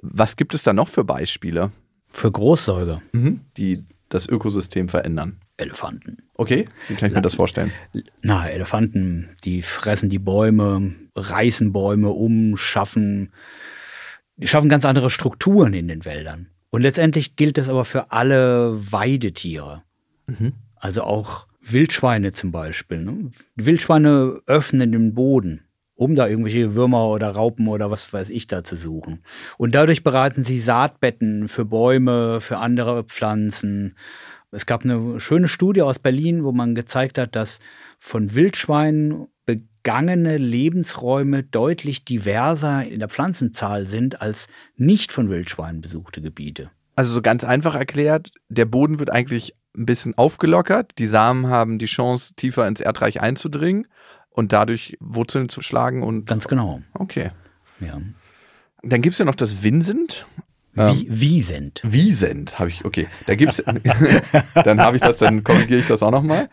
Was 0.01 0.37
gibt 0.37 0.53
es 0.53 0.63
da 0.63 0.71
noch 0.71 0.87
für 0.87 1.03
Beispiele? 1.03 1.71
Für 2.09 2.31
Großsäuger. 2.31 3.01
Mhm, 3.11 3.41
die 3.57 3.83
das 4.07 4.27
Ökosystem 4.27 4.87
verändern. 4.87 5.37
Elefanten. 5.57 6.17
Okay, 6.35 6.65
wie 6.87 6.95
kann 6.95 7.09
ich 7.09 7.15
mir 7.15 7.21
das 7.21 7.35
vorstellen? 7.35 7.71
Na, 8.21 8.47
Elefanten, 8.47 9.29
die 9.43 9.61
fressen 9.61 10.09
die 10.09 10.19
Bäume, 10.19 10.93
reißen 11.15 11.73
Bäume 11.73 12.09
um, 12.09 12.55
schaffen 12.57 13.31
die 14.41 14.47
schaffen 14.47 14.69
ganz 14.69 14.85
andere 14.85 15.09
Strukturen 15.09 15.73
in 15.73 15.87
den 15.87 16.03
Wäldern. 16.03 16.47
Und 16.71 16.81
letztendlich 16.81 17.35
gilt 17.35 17.57
das 17.57 17.69
aber 17.69 17.85
für 17.85 18.11
alle 18.11 18.73
Weidetiere. 18.91 19.83
Mhm. 20.25 20.53
Also 20.75 21.03
auch 21.03 21.47
Wildschweine 21.61 22.31
zum 22.31 22.51
Beispiel. 22.51 22.99
Ne? 22.99 23.29
Wildschweine 23.55 24.41
öffnen 24.47 24.91
den 24.91 25.13
Boden, 25.13 25.65
um 25.95 26.15
da 26.15 26.27
irgendwelche 26.27 26.75
Würmer 26.75 27.07
oder 27.09 27.29
Raupen 27.29 27.67
oder 27.67 27.91
was 27.91 28.11
weiß 28.11 28.29
ich 28.29 28.47
da 28.47 28.63
zu 28.63 28.75
suchen. 28.75 29.23
Und 29.57 29.75
dadurch 29.75 30.03
bereiten 30.03 30.43
sie 30.43 30.57
Saatbetten 30.57 31.47
für 31.47 31.65
Bäume, 31.65 32.41
für 32.41 32.57
andere 32.57 33.03
Pflanzen. 33.03 33.95
Es 34.49 34.65
gab 34.65 34.83
eine 34.83 35.19
schöne 35.19 35.47
Studie 35.47 35.83
aus 35.83 35.99
Berlin, 35.99 36.43
wo 36.43 36.51
man 36.51 36.73
gezeigt 36.73 37.17
hat, 37.17 37.35
dass 37.35 37.59
von 37.99 38.33
Wildschweinen 38.33 39.27
begangene 39.83 40.37
Lebensräume 40.37 41.43
deutlich 41.43 42.05
diverser 42.05 42.85
in 42.85 42.99
der 42.99 43.09
Pflanzenzahl 43.09 43.87
sind 43.87 44.21
als 44.21 44.47
nicht 44.75 45.11
von 45.11 45.29
Wildschweinen 45.29 45.81
besuchte 45.81 46.21
Gebiete. 46.21 46.69
Also 46.95 47.11
so 47.13 47.21
ganz 47.21 47.43
einfach 47.43 47.75
erklärt, 47.75 48.31
der 48.49 48.65
Boden 48.65 48.99
wird 48.99 49.09
eigentlich 49.09 49.55
ein 49.75 49.85
bisschen 49.85 50.15
aufgelockert, 50.17 50.91
die 50.97 51.07
Samen 51.07 51.47
haben 51.47 51.79
die 51.79 51.85
Chance, 51.85 52.35
tiefer 52.35 52.67
ins 52.67 52.81
Erdreich 52.81 53.21
einzudringen 53.21 53.87
und 54.29 54.51
dadurch 54.51 54.97
Wurzeln 54.99 55.49
zu 55.49 55.61
schlagen 55.61 56.03
und. 56.03 56.25
Ganz 56.25 56.47
genau. 56.47 56.81
Okay. 56.93 57.31
Ja. 57.79 57.99
Dann 58.83 59.01
gibt 59.01 59.13
es 59.13 59.19
ja 59.19 59.25
noch 59.25 59.35
das 59.35 59.63
Vincent. 59.63 60.27
Wie, 60.73 60.81
ähm, 60.81 61.05
Wiesent. 61.07 61.81
Wiesent 61.83 62.59
habe 62.59 62.69
ich, 62.69 62.85
okay. 62.85 63.07
Da 63.25 63.35
gibt's, 63.35 63.63
dann 64.53 64.79
habe 64.79 64.97
ich 64.97 65.01
das, 65.01 65.17
dann 65.17 65.43
korrigiere 65.43 65.79
ich 65.79 65.87
das 65.87 66.03
auch 66.03 66.11
nochmal. 66.11 66.49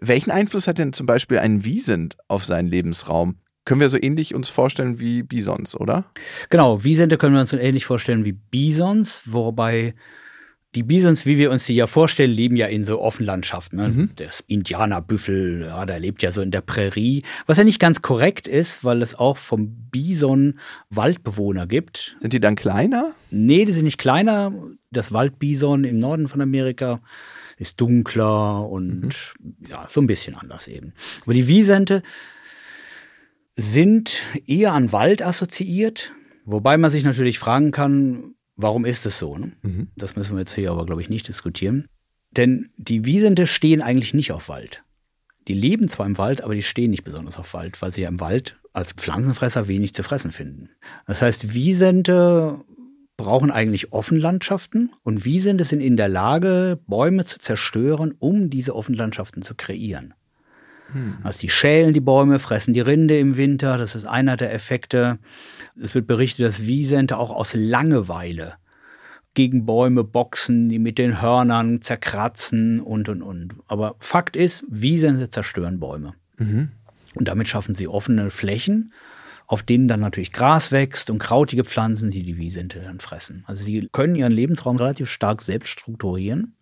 Welchen 0.00 0.30
Einfluss 0.30 0.66
hat 0.66 0.78
denn 0.78 0.92
zum 0.92 1.06
Beispiel 1.06 1.38
ein 1.38 1.64
Wiesent 1.64 2.16
auf 2.28 2.44
seinen 2.44 2.68
Lebensraum? 2.68 3.36
Können 3.64 3.80
wir 3.80 3.90
so 3.90 3.98
ähnlich 4.00 4.34
uns 4.34 4.48
vorstellen 4.48 4.98
wie 4.98 5.22
Bisons, 5.22 5.78
oder? 5.78 6.06
Genau, 6.48 6.82
Wiesente 6.82 7.18
können 7.18 7.34
wir 7.34 7.40
uns 7.40 7.50
so 7.50 7.58
ähnlich 7.58 7.84
vorstellen 7.84 8.24
wie 8.24 8.32
Bisons, 8.32 9.22
wobei 9.26 9.94
die 10.74 10.82
Bisons, 10.84 11.26
wie 11.26 11.36
wir 11.36 11.50
uns 11.50 11.66
die 11.66 11.74
ja 11.74 11.86
vorstellen, 11.86 12.30
leben 12.30 12.56
ja 12.56 12.66
in 12.66 12.84
so 12.84 13.00
Offenlandschaften. 13.00 13.78
Ne? 13.78 13.88
Mhm. 13.88 14.10
Das 14.16 14.42
Indianerbüffel, 14.46 15.62
ja, 15.66 15.84
der 15.84 15.98
lebt 15.98 16.22
ja 16.22 16.30
so 16.30 16.42
in 16.42 16.52
der 16.52 16.60
Prärie. 16.60 17.24
Was 17.46 17.58
ja 17.58 17.64
nicht 17.64 17.80
ganz 17.80 18.02
korrekt 18.02 18.46
ist, 18.46 18.84
weil 18.84 19.02
es 19.02 19.16
auch 19.16 19.36
vom 19.36 19.88
Bison 19.90 20.60
Waldbewohner 20.88 21.66
gibt. 21.66 22.16
Sind 22.20 22.32
die 22.32 22.40
dann 22.40 22.54
kleiner? 22.54 23.14
Nee, 23.30 23.64
die 23.64 23.72
sind 23.72 23.84
nicht 23.84 23.98
kleiner. 23.98 24.52
Das 24.92 25.12
Waldbison 25.12 25.84
im 25.84 25.98
Norden 25.98 26.28
von 26.28 26.40
Amerika 26.40 27.00
ist 27.60 27.78
dunkler 27.80 28.66
und 28.68 29.34
mhm. 29.38 29.56
ja, 29.68 29.86
so 29.88 30.00
ein 30.00 30.06
bisschen 30.06 30.34
anders 30.34 30.66
eben. 30.66 30.94
Aber 31.22 31.34
die 31.34 31.46
Wiesente 31.46 32.02
sind 33.52 34.22
eher 34.46 34.72
an 34.72 34.92
Wald 34.92 35.22
assoziiert, 35.22 36.12
wobei 36.44 36.78
man 36.78 36.90
sich 36.90 37.04
natürlich 37.04 37.38
fragen 37.38 37.70
kann, 37.70 38.34
warum 38.56 38.86
ist 38.86 39.04
es 39.04 39.18
so? 39.18 39.36
Ne? 39.36 39.52
Mhm. 39.60 39.88
Das 39.94 40.16
müssen 40.16 40.34
wir 40.34 40.40
jetzt 40.40 40.54
hier 40.54 40.70
aber, 40.70 40.86
glaube 40.86 41.02
ich, 41.02 41.10
nicht 41.10 41.28
diskutieren. 41.28 41.86
Denn 42.30 42.70
die 42.78 43.04
Wiesente 43.04 43.46
stehen 43.46 43.82
eigentlich 43.82 44.14
nicht 44.14 44.32
auf 44.32 44.48
Wald. 44.48 44.82
Die 45.46 45.54
leben 45.54 45.88
zwar 45.88 46.06
im 46.06 46.16
Wald, 46.16 46.42
aber 46.42 46.54
die 46.54 46.62
stehen 46.62 46.90
nicht 46.90 47.04
besonders 47.04 47.36
auf 47.36 47.52
Wald, 47.52 47.80
weil 47.82 47.92
sie 47.92 48.02
ja 48.02 48.08
im 48.08 48.20
Wald 48.20 48.58
als 48.72 48.92
Pflanzenfresser 48.92 49.68
wenig 49.68 49.92
zu 49.92 50.02
fressen 50.02 50.32
finden. 50.32 50.70
Das 51.06 51.20
heißt, 51.20 51.52
Wiesente 51.52 52.64
brauchen 53.20 53.50
eigentlich 53.50 53.92
Offenlandschaften 53.92 54.92
und 55.02 55.24
wie 55.24 55.40
sind 55.40 55.60
es 55.60 55.72
in 55.72 55.96
der 55.96 56.08
Lage, 56.08 56.78
Bäume 56.86 57.24
zu 57.24 57.38
zerstören, 57.38 58.14
um 58.18 58.50
diese 58.50 58.74
Offenlandschaften 58.74 59.42
zu 59.42 59.54
kreieren. 59.54 60.14
Hm. 60.92 61.18
Also 61.22 61.40
die 61.40 61.50
schälen 61.50 61.94
die 61.94 62.00
Bäume, 62.00 62.38
fressen 62.38 62.74
die 62.74 62.80
Rinde 62.80 63.18
im 63.18 63.36
Winter, 63.36 63.78
das 63.78 63.94
ist 63.94 64.06
einer 64.06 64.36
der 64.36 64.52
Effekte. 64.52 65.18
Es 65.80 65.94
wird 65.94 66.06
berichtet, 66.06 66.46
dass 66.46 66.66
Wiesente 66.66 67.18
auch 67.18 67.30
aus 67.30 67.54
Langeweile 67.54 68.54
gegen 69.34 69.64
Bäume 69.64 70.02
boxen, 70.02 70.68
die 70.68 70.78
mit 70.78 70.98
den 70.98 71.20
Hörnern 71.20 71.82
zerkratzen 71.82 72.80
und 72.80 73.08
und 73.08 73.22
und. 73.22 73.54
Aber 73.68 73.94
Fakt 74.00 74.36
ist, 74.36 74.64
Wiesente 74.68 75.30
zerstören 75.30 75.78
Bäume. 75.78 76.14
Mhm. 76.38 76.70
Und 77.14 77.28
damit 77.28 77.48
schaffen 77.48 77.74
sie 77.74 77.88
offene 77.88 78.30
Flächen 78.30 78.92
auf 79.50 79.64
denen 79.64 79.88
dann 79.88 79.98
natürlich 79.98 80.32
Gras 80.32 80.70
wächst 80.70 81.10
und 81.10 81.18
krautige 81.18 81.64
Pflanzen, 81.64 82.12
die 82.12 82.22
die 82.22 82.36
Wiesente 82.36 82.78
dann 82.78 83.00
fressen. 83.00 83.42
Also 83.48 83.64
sie 83.64 83.88
können 83.90 84.14
ihren 84.14 84.30
Lebensraum 84.30 84.76
relativ 84.76 85.10
stark 85.10 85.42
selbst 85.42 85.70
strukturieren. 85.70 86.54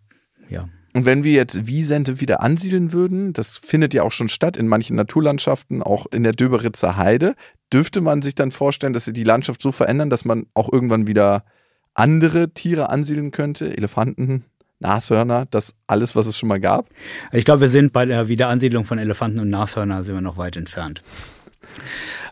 Ja. 0.49 0.71
Und 0.95 1.05
wenn 1.05 1.23
wir 1.23 1.33
jetzt 1.33 1.67
Wiesente 1.67 2.23
wieder 2.23 2.41
ansiedeln 2.41 2.95
würden, 2.95 3.35
das 3.35 3.59
findet 3.59 3.93
ja 3.93 4.05
auch 4.05 4.13
schon 4.13 4.31
statt 4.31 4.57
in 4.57 4.69
manchen 4.69 4.97
Naturlandschaften, 4.97 5.83
auch 5.83 6.07
in 6.13 6.23
der 6.23 6.33
Döberitzer 6.33 6.97
Heide, 6.97 7.35
dürfte 7.71 8.01
man 8.01 8.23
sich 8.23 8.35
dann 8.35 8.53
vorstellen, 8.53 8.95
dass 8.95 9.05
sie 9.05 9.13
die 9.13 9.23
Landschaft 9.23 9.61
so 9.61 9.71
verändern, 9.71 10.09
dass 10.09 10.25
man 10.25 10.47
auch 10.55 10.73
irgendwann 10.73 11.07
wieder 11.07 11.45
andere 11.93 12.55
Tiere 12.55 12.89
ansiedeln 12.89 13.33
könnte, 13.33 13.77
Elefanten, 13.77 14.47
Nashörner, 14.79 15.45
das 15.51 15.75
alles, 15.87 16.17
was 16.17 16.27
es 16.27 16.39
schon 16.39 16.49
mal 16.49 16.59
gab? 16.59 16.89
Ich 17.33 17.45
glaube, 17.45 17.61
wir 17.61 17.69
sind 17.69 17.93
bei 17.93 18.07
der 18.07 18.29
Wiederansiedlung 18.29 18.87
von 18.87 18.97
Elefanten 18.97 19.41
und 19.41 19.51
Nashörner 19.51 20.05
sind 20.05 20.15
wir 20.15 20.23
noch 20.23 20.39
weit 20.39 20.57
entfernt. 20.57 21.03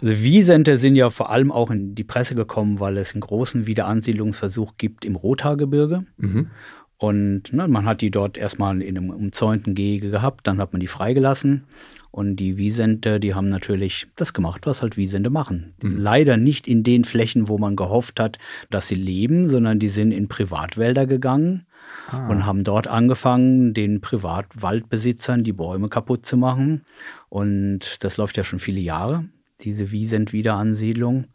Also 0.01 0.23
Wiesente 0.23 0.79
sind 0.79 0.97
ja 0.97 1.11
vor 1.11 1.31
allem 1.31 1.53
auch 1.53 1.71
in 1.71 1.95
die 1.95 2.05
Presse 2.05 2.35
gekommen, 2.35 2.81
weil 2.81 2.99
es 2.99 3.15
einen 3.15 3.21
großen 3.21 3.67
Wiederansiedlungsversuch 3.67 4.75
gibt 4.79 5.05
im 5.05 5.17
Rothaargebirge. 5.17 6.05
Mhm. 6.17 6.51
Und 6.99 7.53
ne, 7.53 7.69
man 7.69 7.85
hat 7.85 8.01
die 8.01 8.11
dort 8.11 8.39
erstmal 8.39 8.81
in 8.81 8.97
einem 8.97 9.11
umzäunten 9.11 9.75
Gehege 9.75 10.11
gehabt, 10.11 10.47
dann 10.47 10.59
hat 10.59 10.73
man 10.73 10.81
die 10.81 10.87
freigelassen. 10.87 11.65
Und 12.11 12.37
die 12.37 12.57
Wiesente, 12.57 13.21
die 13.21 13.35
haben 13.35 13.51
natürlich 13.51 14.07
das 14.17 14.33
gemacht, 14.33 14.63
was 14.65 14.81
halt 14.81 14.97
Wiesente 14.97 15.29
machen. 15.29 15.75
Mhm. 15.83 15.99
Leider 15.99 16.39
nicht 16.39 16.67
in 16.67 16.83
den 16.83 17.05
Flächen, 17.05 17.49
wo 17.49 17.59
man 17.59 17.77
gehofft 17.77 18.19
hat, 18.19 18.39
dass 18.71 18.89
sie 18.89 18.95
leben, 18.95 19.51
sondern 19.51 19.79
die 19.79 19.91
sind 19.91 20.13
in 20.13 20.27
Privatwälder 20.27 21.05
gegangen 21.05 21.67
ah. 22.11 22.29
und 22.29 22.47
haben 22.47 22.65
dort 22.65 22.89
angefangen, 22.89 23.75
den 23.75 24.01
Privatwaldbesitzern 24.01 25.45
die 25.45 25.53
Bäume 25.53 25.91
kaputt 25.91 26.25
zu 26.25 26.39
machen. 26.39 26.87
Und 27.29 28.03
das 28.03 28.17
läuft 28.17 28.39
ja 28.39 28.45
schon 28.45 28.61
viele 28.61 28.81
Jahre, 28.81 29.27
diese 29.61 29.91
Wiesent-Wiederansiedlung 29.91 31.27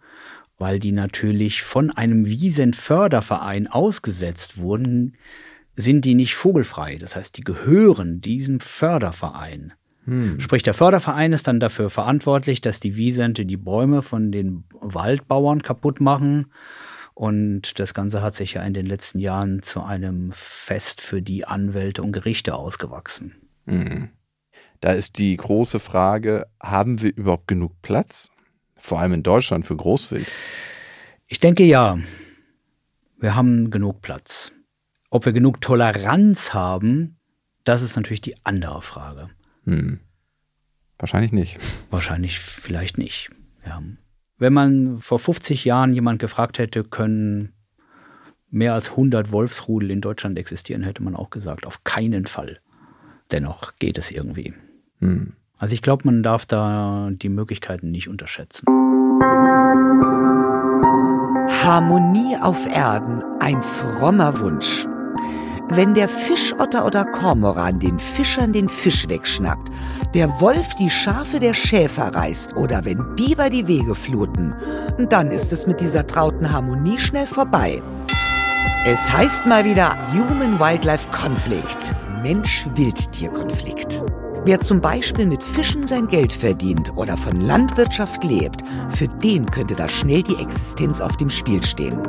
weil 0.62 0.80
die 0.80 0.94
natürlich 0.94 1.64
von 1.64 1.90
einem 1.90 2.28
Wiesenförderverein 2.28 3.68
ausgesetzt 3.68 4.60
wurden, 4.60 5.18
sind 5.74 6.06
die 6.06 6.14
nicht 6.14 6.36
vogelfrei. 6.36 6.98
Das 6.98 7.16
heißt, 7.16 7.36
die 7.36 7.44
gehören 7.44 8.22
diesem 8.22 8.60
Förderverein. 8.60 9.74
Hm. 10.06 10.40
Sprich, 10.40 10.64
der 10.64 10.74
Förderverein 10.74 11.34
ist 11.34 11.48
dann 11.48 11.60
dafür 11.60 11.90
verantwortlich, 11.90 12.62
dass 12.62 12.80
die 12.80 12.96
Wiesente 12.96 13.46
die 13.46 13.58
Bäume 13.58 14.02
von 14.04 14.32
den 14.32 14.64
Waldbauern 14.80 15.64
kaputt 15.64 16.00
machen. 16.00 16.48
Und 17.14 17.80
das 17.80 17.94
Ganze 17.94 18.22
hat 18.22 18.36
sich 18.36 18.54
ja 18.54 18.64
in 18.64 18.74
den 18.74 18.86
letzten 18.86 19.20
Jahren 19.20 19.64
zu 19.64 19.82
einem 19.82 20.32
Fest 20.32 21.02
für 21.02 21.22
die 21.22 21.46
Anwälte 21.46 22.04
und 22.04 22.12
Gerichte 22.12 22.56
ausgewachsen. 22.56 23.36
Hm. 23.66 24.10
Da 24.82 24.94
ist 24.94 25.20
die 25.20 25.38
große 25.38 25.80
Frage, 25.80 26.48
haben 26.60 27.02
wir 27.02 27.15
überhaupt 27.15 27.48
genug 27.48 27.82
Platz? 27.84 28.30
Vor 28.76 29.00
allem 29.00 29.13
in 29.13 29.24
Deutschland 29.24 29.65
für 29.65 29.76
Großwild. 29.76 30.28
Ich 31.28 31.39
denke 31.39 31.63
ja. 31.63 32.00
Wir 33.20 33.36
haben 33.36 33.70
genug 33.70 34.02
Platz. 34.02 34.52
Ob 35.12 35.26
wir 35.26 35.34
genug 35.34 35.62
Toleranz 35.62 36.56
haben, 36.56 37.17
das 37.63 37.84
ist 37.84 37.96
natürlich 37.96 38.22
die 38.22 38.44
andere 38.44 38.82
Frage. 38.82 39.30
Hm. 39.65 40.00
Wahrscheinlich 40.98 41.32
nicht. 41.32 41.60
Wahrscheinlich 41.91 42.39
vielleicht 42.39 42.98
nicht. 42.98 43.30
Ja. 43.65 43.84
Wenn 44.39 44.54
man 44.54 44.98
vor 44.98 45.20
50 45.20 45.63
Jahren 45.63 45.94
jemand 45.94 46.17
gefragt 46.17 46.58
hätte, 46.58 46.84
können 46.84 47.54
mehr 48.50 48.74
als 48.74 48.89
100 48.89 49.32
Wolfsrudel 49.32 49.91
in 49.91 50.02
Deutschland 50.02 50.39
existieren, 50.39 50.82
hätte 50.82 51.04
man 51.04 51.15
auch 51.15 51.30
gesagt, 51.30 51.67
auf 51.67 51.84
keinen 51.84 52.26
Fall. 52.26 52.60
Dennoch 53.30 53.76
geht 53.78 54.00
es 54.00 54.10
irgendwie. 54.10 54.56
Hm. 55.02 55.34
Also 55.60 55.74
ich 55.74 55.82
glaube, 55.82 56.04
man 56.06 56.24
darf 56.24 56.46
da 56.46 57.10
die 57.12 57.30
Möglichkeiten 57.30 57.92
nicht 57.92 58.08
unterschätzen. 58.08 58.66
Harmonie 61.64 62.36
auf 62.42 62.66
Erden, 62.66 63.22
ein 63.40 63.62
frommer 63.62 64.40
Wunsch. 64.40 64.88
Wenn 65.70 65.94
der 65.94 66.10
Fischotter 66.10 66.86
oder 66.86 67.06
Kormoran 67.06 67.80
den 67.80 68.00
Fischern 68.00 68.52
den 68.52 68.68
Fisch 68.68 69.08
wegschnappt, 69.08 69.70
der 70.14 70.42
Wolf 70.42 70.74
die 70.80 70.90
Schafe 70.90 71.40
der 71.40 71.54
Schäfer 71.54 72.14
reißt 72.14 72.58
oder 72.58 72.84
wenn 72.84 73.16
Biber 73.16 73.50
die 73.50 73.68
Wege 73.68 73.96
fluten, 73.96 74.54
dann 75.10 75.32
ist 75.32 75.54
es 75.54 75.68
mit 75.68 75.80
dieser 75.80 76.06
trauten 76.08 76.52
Harmonie 76.52 77.00
schnell 77.00 77.28
vorbei. 77.28 77.82
Es 78.84 79.12
heißt 79.12 79.46
mal 79.46 79.64
wieder 79.64 79.96
Human-Wildlife-Conflict, 80.12 81.96
Mensch-Wildtier-Konflikt. 82.24 84.04
Wer 84.43 84.60
zum 84.60 84.82
Beispiel 84.82 85.27
mit 85.27 85.43
Fischen 85.43 85.86
sein 85.86 86.08
Geld 86.08 86.34
verdient 86.34 86.91
oder 86.95 87.15
von 87.15 87.41
Landwirtschaft 87.41 88.23
lebt, 88.23 88.63
für 88.89 89.08
den 89.08 89.45
könnte 89.45 89.75
da 89.75 89.88
schnell 89.88 90.23
die 90.23 90.36
Existenz 90.41 90.99
auf 90.99 91.15
dem 91.17 91.30
Spiel 91.30 91.63
stehen. 91.63 91.99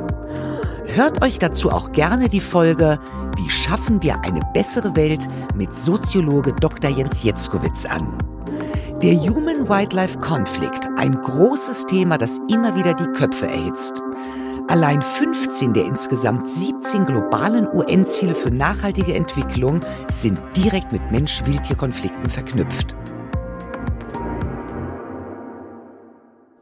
Hört 0.86 1.22
euch 1.22 1.38
dazu 1.38 1.70
auch 1.70 1.92
gerne 1.92 2.30
die 2.30 2.40
Folge 2.40 2.98
Wie 3.36 3.50
schaffen 3.50 4.02
wir 4.02 4.20
eine 4.22 4.40
bessere 4.54 4.96
Welt 4.96 5.20
mit 5.54 5.74
Soziologe 5.74 6.54
Dr. 6.54 6.90
Jens 6.90 7.22
Jetzkowitz 7.22 7.84
an. 7.84 8.08
Der 9.02 9.14
Human-Wildlife-Konflikt, 9.14 10.88
ein 10.96 11.20
großes 11.20 11.86
Thema, 11.86 12.16
das 12.16 12.40
immer 12.50 12.74
wieder 12.76 12.94
die 12.94 13.10
Köpfe 13.12 13.46
erhitzt. 13.46 14.00
Allein 14.72 15.02
15 15.02 15.74
der 15.74 15.84
insgesamt 15.84 16.48
17 16.48 17.04
globalen 17.04 17.68
UN-Ziele 17.68 18.34
für 18.34 18.50
nachhaltige 18.50 19.12
Entwicklung 19.12 19.80
sind 20.08 20.40
direkt 20.56 20.92
mit 20.92 21.12
Mensch-Wildtier-Konflikten 21.12 22.30
verknüpft. 22.30 22.96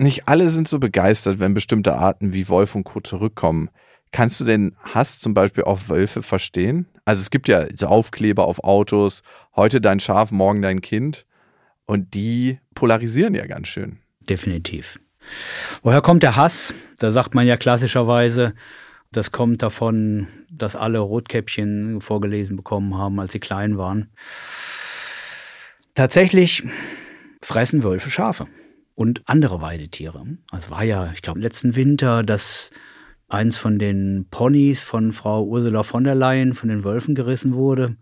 Nicht 0.00 0.26
alle 0.26 0.50
sind 0.50 0.66
so 0.66 0.80
begeistert, 0.80 1.38
wenn 1.38 1.54
bestimmte 1.54 1.94
Arten 1.94 2.32
wie 2.32 2.48
Wolf 2.48 2.74
und 2.74 2.82
Co. 2.82 2.98
zurückkommen. 2.98 3.70
Kannst 4.10 4.40
du 4.40 4.44
den 4.44 4.74
Hass 4.82 5.20
zum 5.20 5.32
Beispiel 5.32 5.62
auf 5.62 5.88
Wölfe 5.88 6.24
verstehen? 6.24 6.88
Also 7.04 7.20
es 7.20 7.30
gibt 7.30 7.46
ja 7.46 7.68
so 7.76 7.86
Aufkleber 7.86 8.44
auf 8.44 8.64
Autos, 8.64 9.22
heute 9.54 9.80
dein 9.80 10.00
Schaf, 10.00 10.32
morgen 10.32 10.62
dein 10.62 10.80
Kind. 10.80 11.26
Und 11.86 12.14
die 12.14 12.58
polarisieren 12.74 13.36
ja 13.36 13.46
ganz 13.46 13.68
schön. 13.68 14.00
Definitiv. 14.28 14.98
Woher 15.82 16.00
kommt 16.00 16.22
der 16.22 16.36
Hass? 16.36 16.74
Da 16.98 17.12
sagt 17.12 17.34
man 17.34 17.46
ja 17.46 17.56
klassischerweise, 17.56 18.54
das 19.12 19.32
kommt 19.32 19.62
davon, 19.62 20.28
dass 20.50 20.76
alle 20.76 21.00
Rotkäppchen 21.00 22.00
vorgelesen 22.00 22.56
bekommen 22.56 22.96
haben, 22.96 23.18
als 23.18 23.32
sie 23.32 23.40
klein 23.40 23.76
waren. 23.78 24.10
Tatsächlich 25.94 26.62
fressen 27.42 27.82
Wölfe 27.82 28.10
Schafe 28.10 28.46
und 28.94 29.22
andere 29.26 29.60
Weidetiere. 29.60 30.24
Es 30.56 30.70
war 30.70 30.84
ja, 30.84 31.10
ich 31.12 31.22
glaube, 31.22 31.40
letzten 31.40 31.74
Winter, 31.74 32.22
dass 32.22 32.70
eins 33.28 33.56
von 33.56 33.78
den 33.78 34.26
Ponys 34.30 34.80
von 34.82 35.12
Frau 35.12 35.44
Ursula 35.44 35.82
von 35.82 36.04
der 36.04 36.14
Leyen 36.14 36.54
von 36.54 36.68
den 36.68 36.84
Wölfen 36.84 37.14
gerissen 37.14 37.54
wurde. 37.54 37.96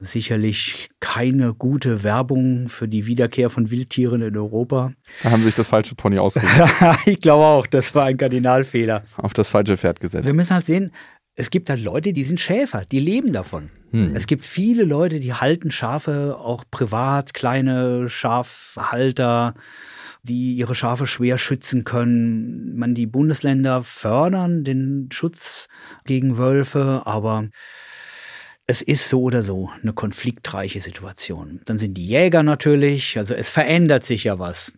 Sicherlich 0.00 0.90
keine 1.00 1.54
gute 1.54 2.02
Werbung 2.02 2.68
für 2.68 2.86
die 2.86 3.06
Wiederkehr 3.06 3.50
von 3.50 3.70
Wildtieren 3.70 4.22
in 4.22 4.36
Europa. 4.36 4.92
Da 5.22 5.30
haben 5.30 5.42
sich 5.42 5.54
das 5.54 5.68
falsche 5.68 5.94
Pony 5.94 6.18
ausgesucht. 6.18 6.72
ich 7.06 7.20
glaube 7.20 7.44
auch, 7.44 7.66
das 7.66 7.94
war 7.94 8.06
ein 8.06 8.16
Kardinalfehler. 8.16 9.04
Auf 9.16 9.32
das 9.32 9.48
falsche 9.48 9.76
Pferd 9.76 10.00
gesetzt. 10.00 10.24
Wir 10.24 10.34
müssen 10.34 10.54
halt 10.54 10.66
sehen, 10.66 10.92
es 11.34 11.50
gibt 11.50 11.70
halt 11.70 11.82
Leute, 11.82 12.12
die 12.12 12.24
sind 12.24 12.40
Schäfer, 12.40 12.84
die 12.90 13.00
leben 13.00 13.32
davon. 13.32 13.70
Hm. 13.90 14.14
Es 14.14 14.26
gibt 14.26 14.44
viele 14.44 14.84
Leute, 14.84 15.20
die 15.20 15.34
halten 15.34 15.70
Schafe 15.70 16.36
auch 16.38 16.64
privat, 16.70 17.34
kleine 17.34 18.08
Schafhalter 18.08 19.54
die 20.22 20.54
ihre 20.54 20.74
Schafe 20.74 21.06
schwer 21.06 21.38
schützen 21.38 21.84
können. 21.84 22.76
Man, 22.76 22.94
die 22.94 23.06
Bundesländer 23.06 23.82
fördern 23.82 24.64
den 24.64 25.08
Schutz 25.12 25.68
gegen 26.04 26.38
Wölfe, 26.38 27.02
aber 27.04 27.48
es 28.68 28.82
ist 28.82 29.08
so 29.08 29.22
oder 29.22 29.42
so 29.42 29.70
eine 29.82 29.94
konfliktreiche 29.94 30.82
Situation. 30.82 31.60
Dann 31.64 31.78
sind 31.78 31.94
die 31.94 32.06
Jäger 32.06 32.42
natürlich, 32.42 33.16
also 33.18 33.34
es 33.34 33.48
verändert 33.48 34.04
sich 34.04 34.24
ja 34.24 34.38
was. 34.38 34.72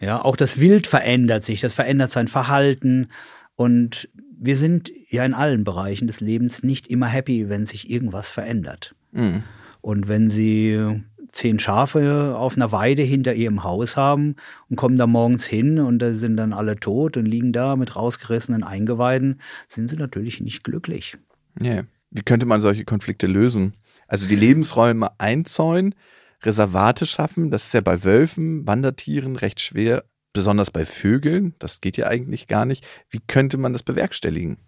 Ja, 0.00 0.24
auch 0.24 0.34
das 0.34 0.58
Wild 0.60 0.86
verändert 0.86 1.44
sich, 1.44 1.60
das 1.60 1.74
verändert 1.74 2.10
sein 2.10 2.26
Verhalten 2.26 3.08
und 3.54 4.08
wir 4.36 4.56
sind 4.56 4.90
ja 5.10 5.24
in 5.24 5.34
allen 5.34 5.62
Bereichen 5.62 6.06
des 6.06 6.20
Lebens 6.20 6.62
nicht 6.62 6.88
immer 6.88 7.06
happy, 7.06 7.50
wenn 7.50 7.66
sich 7.66 7.90
irgendwas 7.90 8.30
verändert. 8.30 8.94
Mhm. 9.12 9.44
Und 9.82 10.08
wenn 10.08 10.30
sie 10.30 11.02
zehn 11.30 11.58
Schafe 11.58 12.36
auf 12.36 12.56
einer 12.56 12.72
Weide 12.72 13.02
hinter 13.02 13.34
ihrem 13.34 13.62
Haus 13.62 13.96
haben 13.98 14.36
und 14.70 14.76
kommen 14.76 14.96
da 14.96 15.06
morgens 15.06 15.44
hin 15.44 15.78
und 15.78 15.98
da 15.98 16.14
sind 16.14 16.38
dann 16.38 16.54
alle 16.54 16.76
tot 16.76 17.18
und 17.18 17.26
liegen 17.26 17.52
da 17.52 17.76
mit 17.76 17.94
rausgerissenen 17.94 18.64
Eingeweiden, 18.64 19.40
sind 19.68 19.88
sie 19.88 19.96
natürlich 19.96 20.40
nicht 20.40 20.64
glücklich. 20.64 21.18
Ja. 21.60 21.82
Wie 22.14 22.22
könnte 22.22 22.46
man 22.46 22.60
solche 22.60 22.84
Konflikte 22.84 23.26
lösen? 23.26 23.74
Also 24.06 24.28
die 24.28 24.36
Lebensräume 24.36 25.10
einzäunen, 25.18 25.94
Reservate 26.42 27.06
schaffen, 27.06 27.50
das 27.50 27.66
ist 27.66 27.74
ja 27.74 27.80
bei 27.80 28.04
Wölfen, 28.04 28.66
Wandertieren 28.66 29.34
recht 29.36 29.60
schwer, 29.60 30.04
besonders 30.32 30.70
bei 30.70 30.86
Vögeln, 30.86 31.54
das 31.58 31.80
geht 31.80 31.96
ja 31.96 32.06
eigentlich 32.06 32.46
gar 32.46 32.66
nicht. 32.66 32.86
Wie 33.10 33.20
könnte 33.26 33.58
man 33.58 33.72
das 33.72 33.82
bewerkstelligen? 33.82 34.58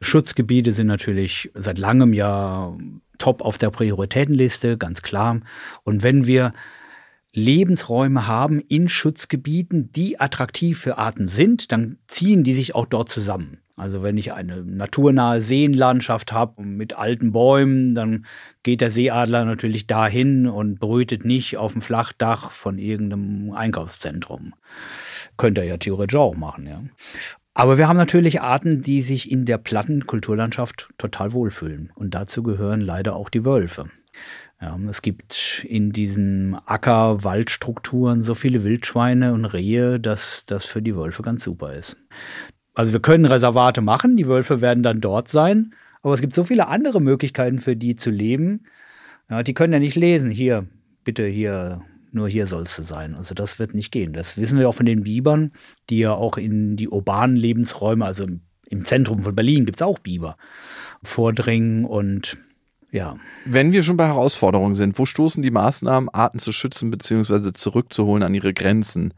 Schutzgebiete 0.00 0.72
sind 0.72 0.86
natürlich 0.86 1.50
seit 1.54 1.78
langem 1.78 2.14
ja 2.14 2.74
top 3.18 3.42
auf 3.42 3.58
der 3.58 3.70
Prioritätenliste, 3.70 4.78
ganz 4.78 5.02
klar. 5.02 5.40
Und 5.82 6.02
wenn 6.02 6.26
wir 6.26 6.54
Lebensräume 7.34 8.26
haben 8.26 8.60
in 8.60 8.88
Schutzgebieten, 8.88 9.92
die 9.92 10.20
attraktiv 10.20 10.78
für 10.78 10.96
Arten 10.96 11.28
sind, 11.28 11.70
dann 11.70 11.98
ziehen 12.06 12.44
die 12.44 12.54
sich 12.54 12.74
auch 12.74 12.86
dort 12.86 13.10
zusammen. 13.10 13.58
Also 13.78 14.02
wenn 14.02 14.18
ich 14.18 14.32
eine 14.32 14.64
naturnahe 14.64 15.40
Seenlandschaft 15.40 16.32
habe 16.32 16.62
mit 16.62 16.96
alten 16.96 17.32
Bäumen, 17.32 17.94
dann 17.94 18.26
geht 18.62 18.80
der 18.80 18.90
Seeadler 18.90 19.44
natürlich 19.44 19.86
dahin 19.86 20.46
und 20.46 20.80
brütet 20.80 21.24
nicht 21.24 21.56
auf 21.56 21.72
dem 21.72 21.80
Flachdach 21.80 22.50
von 22.50 22.78
irgendeinem 22.78 23.52
Einkaufszentrum. 23.52 24.54
Könnte 25.36 25.60
er 25.60 25.66
ja 25.68 25.76
theoretisch 25.76 26.18
auch 26.18 26.34
machen, 26.34 26.66
ja. 26.66 26.82
Aber 27.54 27.78
wir 27.78 27.88
haben 27.88 27.96
natürlich 27.96 28.40
Arten, 28.40 28.82
die 28.82 29.02
sich 29.02 29.32
in 29.32 29.44
der 29.44 29.58
platten 29.58 30.06
Kulturlandschaft 30.06 30.90
total 30.96 31.32
wohlfühlen. 31.32 31.90
Und 31.94 32.14
dazu 32.14 32.42
gehören 32.42 32.80
leider 32.80 33.16
auch 33.16 33.30
die 33.30 33.44
Wölfe. 33.44 33.90
Ja, 34.60 34.78
es 34.88 35.02
gibt 35.02 35.64
in 35.68 35.92
diesen 35.92 36.56
Acker-Waldstrukturen 36.66 38.22
so 38.22 38.34
viele 38.34 38.64
Wildschweine 38.64 39.32
und 39.32 39.44
Rehe, 39.44 40.00
dass 40.00 40.44
das 40.46 40.64
für 40.64 40.82
die 40.82 40.96
Wölfe 40.96 41.22
ganz 41.22 41.44
super 41.44 41.74
ist. 41.74 41.96
Also 42.78 42.92
wir 42.92 43.00
können 43.00 43.24
Reservate 43.24 43.80
machen, 43.80 44.16
die 44.16 44.28
Wölfe 44.28 44.60
werden 44.60 44.84
dann 44.84 45.00
dort 45.00 45.26
sein, 45.26 45.74
aber 46.00 46.14
es 46.14 46.20
gibt 46.20 46.36
so 46.36 46.44
viele 46.44 46.68
andere 46.68 47.00
Möglichkeiten 47.00 47.58
für 47.58 47.74
die 47.74 47.96
zu 47.96 48.08
leben. 48.08 48.66
Ja, 49.28 49.42
die 49.42 49.52
können 49.52 49.72
ja 49.72 49.80
nicht 49.80 49.96
lesen. 49.96 50.30
Hier, 50.30 50.64
bitte 51.02 51.26
hier 51.26 51.82
nur 52.12 52.28
hier 52.28 52.46
sollst 52.46 52.78
du 52.78 52.84
sein. 52.84 53.16
Also 53.16 53.34
das 53.34 53.58
wird 53.58 53.74
nicht 53.74 53.90
gehen. 53.90 54.12
Das 54.12 54.36
wissen 54.36 54.60
wir 54.60 54.68
auch 54.68 54.76
von 54.76 54.86
den 54.86 55.02
Bibern, 55.02 55.50
die 55.90 55.98
ja 55.98 56.12
auch 56.12 56.36
in 56.36 56.76
die 56.76 56.88
urbanen 56.88 57.34
Lebensräume, 57.34 58.04
also 58.04 58.28
im 58.68 58.84
Zentrum 58.84 59.24
von 59.24 59.34
Berlin 59.34 59.66
gibt 59.66 59.78
es 59.78 59.82
auch 59.82 59.98
Biber, 59.98 60.36
vordringen 61.02 61.84
und 61.84 62.36
ja. 62.92 63.16
Wenn 63.44 63.72
wir 63.72 63.82
schon 63.82 63.96
bei 63.96 64.06
Herausforderungen 64.06 64.76
sind, 64.76 65.00
wo 65.00 65.04
stoßen 65.04 65.42
die 65.42 65.50
Maßnahmen, 65.50 66.10
Arten 66.10 66.38
zu 66.38 66.52
schützen 66.52 66.92
bzw. 66.92 67.52
zurückzuholen 67.54 68.22
an 68.22 68.36
ihre 68.36 68.54
Grenzen? 68.54 69.14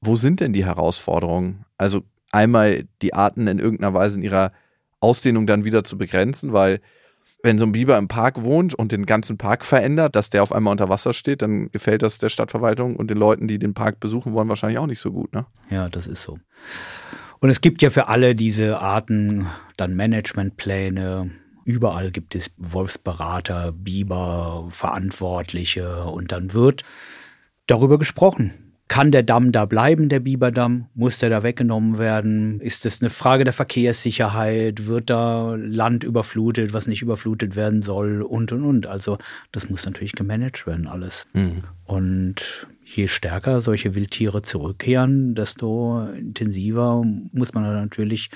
Wo 0.00 0.14
sind 0.14 0.38
denn 0.38 0.52
die 0.52 0.64
Herausforderungen? 0.64 1.64
Also 1.78 2.04
einmal 2.32 2.84
die 3.02 3.14
Arten 3.14 3.46
in 3.46 3.58
irgendeiner 3.58 3.94
Weise 3.94 4.16
in 4.16 4.22
ihrer 4.22 4.52
Ausdehnung 5.00 5.46
dann 5.46 5.64
wieder 5.64 5.84
zu 5.84 5.98
begrenzen, 5.98 6.52
weil 6.52 6.80
wenn 7.42 7.58
so 7.58 7.64
ein 7.64 7.72
Biber 7.72 7.98
im 7.98 8.08
Park 8.08 8.44
wohnt 8.44 8.74
und 8.74 8.92
den 8.92 9.04
ganzen 9.04 9.36
Park 9.36 9.64
verändert, 9.64 10.14
dass 10.14 10.30
der 10.30 10.42
auf 10.42 10.52
einmal 10.52 10.70
unter 10.70 10.88
Wasser 10.88 11.12
steht, 11.12 11.42
dann 11.42 11.70
gefällt 11.72 12.02
das 12.02 12.18
der 12.18 12.28
Stadtverwaltung 12.28 12.96
und 12.96 13.10
den 13.10 13.18
Leuten, 13.18 13.48
die 13.48 13.58
den 13.58 13.74
Park 13.74 13.98
besuchen 13.98 14.32
wollen, 14.32 14.48
wahrscheinlich 14.48 14.78
auch 14.78 14.86
nicht 14.86 15.00
so 15.00 15.10
gut. 15.10 15.32
Ne? 15.32 15.44
Ja, 15.68 15.88
das 15.88 16.06
ist 16.06 16.22
so. 16.22 16.38
Und 17.40 17.50
es 17.50 17.60
gibt 17.60 17.82
ja 17.82 17.90
für 17.90 18.06
alle 18.06 18.36
diese 18.36 18.78
Arten 18.80 19.46
dann 19.76 19.96
Managementpläne. 19.96 21.32
Überall 21.64 22.12
gibt 22.12 22.36
es 22.36 22.52
Wolfsberater, 22.56 23.72
Biber, 23.72 24.68
Verantwortliche 24.70 26.04
und 26.04 26.30
dann 26.30 26.54
wird 26.54 26.84
darüber 27.66 27.98
gesprochen. 27.98 28.52
Kann 28.92 29.10
der 29.10 29.22
Damm 29.22 29.52
da 29.52 29.64
bleiben, 29.64 30.10
der 30.10 30.20
Biberdamm? 30.20 30.84
Muss 30.94 31.18
der 31.18 31.30
da 31.30 31.42
weggenommen 31.42 31.96
werden? 31.96 32.60
Ist 32.60 32.84
es 32.84 33.00
eine 33.00 33.08
Frage 33.08 33.42
der 33.42 33.54
Verkehrssicherheit? 33.54 34.86
Wird 34.86 35.08
da 35.08 35.54
Land 35.54 36.04
überflutet, 36.04 36.74
was 36.74 36.86
nicht 36.86 37.00
überflutet 37.00 37.56
werden 37.56 37.80
soll? 37.80 38.20
Und, 38.20 38.52
und, 38.52 38.64
und. 38.64 38.86
Also 38.86 39.16
das 39.50 39.70
muss 39.70 39.86
natürlich 39.86 40.12
gemanagt 40.12 40.66
werden, 40.66 40.88
alles. 40.88 41.26
Mhm. 41.32 41.62
Und 41.86 42.66
je 42.84 43.08
stärker 43.08 43.62
solche 43.62 43.94
Wildtiere 43.94 44.42
zurückkehren, 44.42 45.34
desto 45.34 46.06
intensiver 46.14 47.02
muss 47.32 47.54
man 47.54 47.62
natürlich 47.62 48.28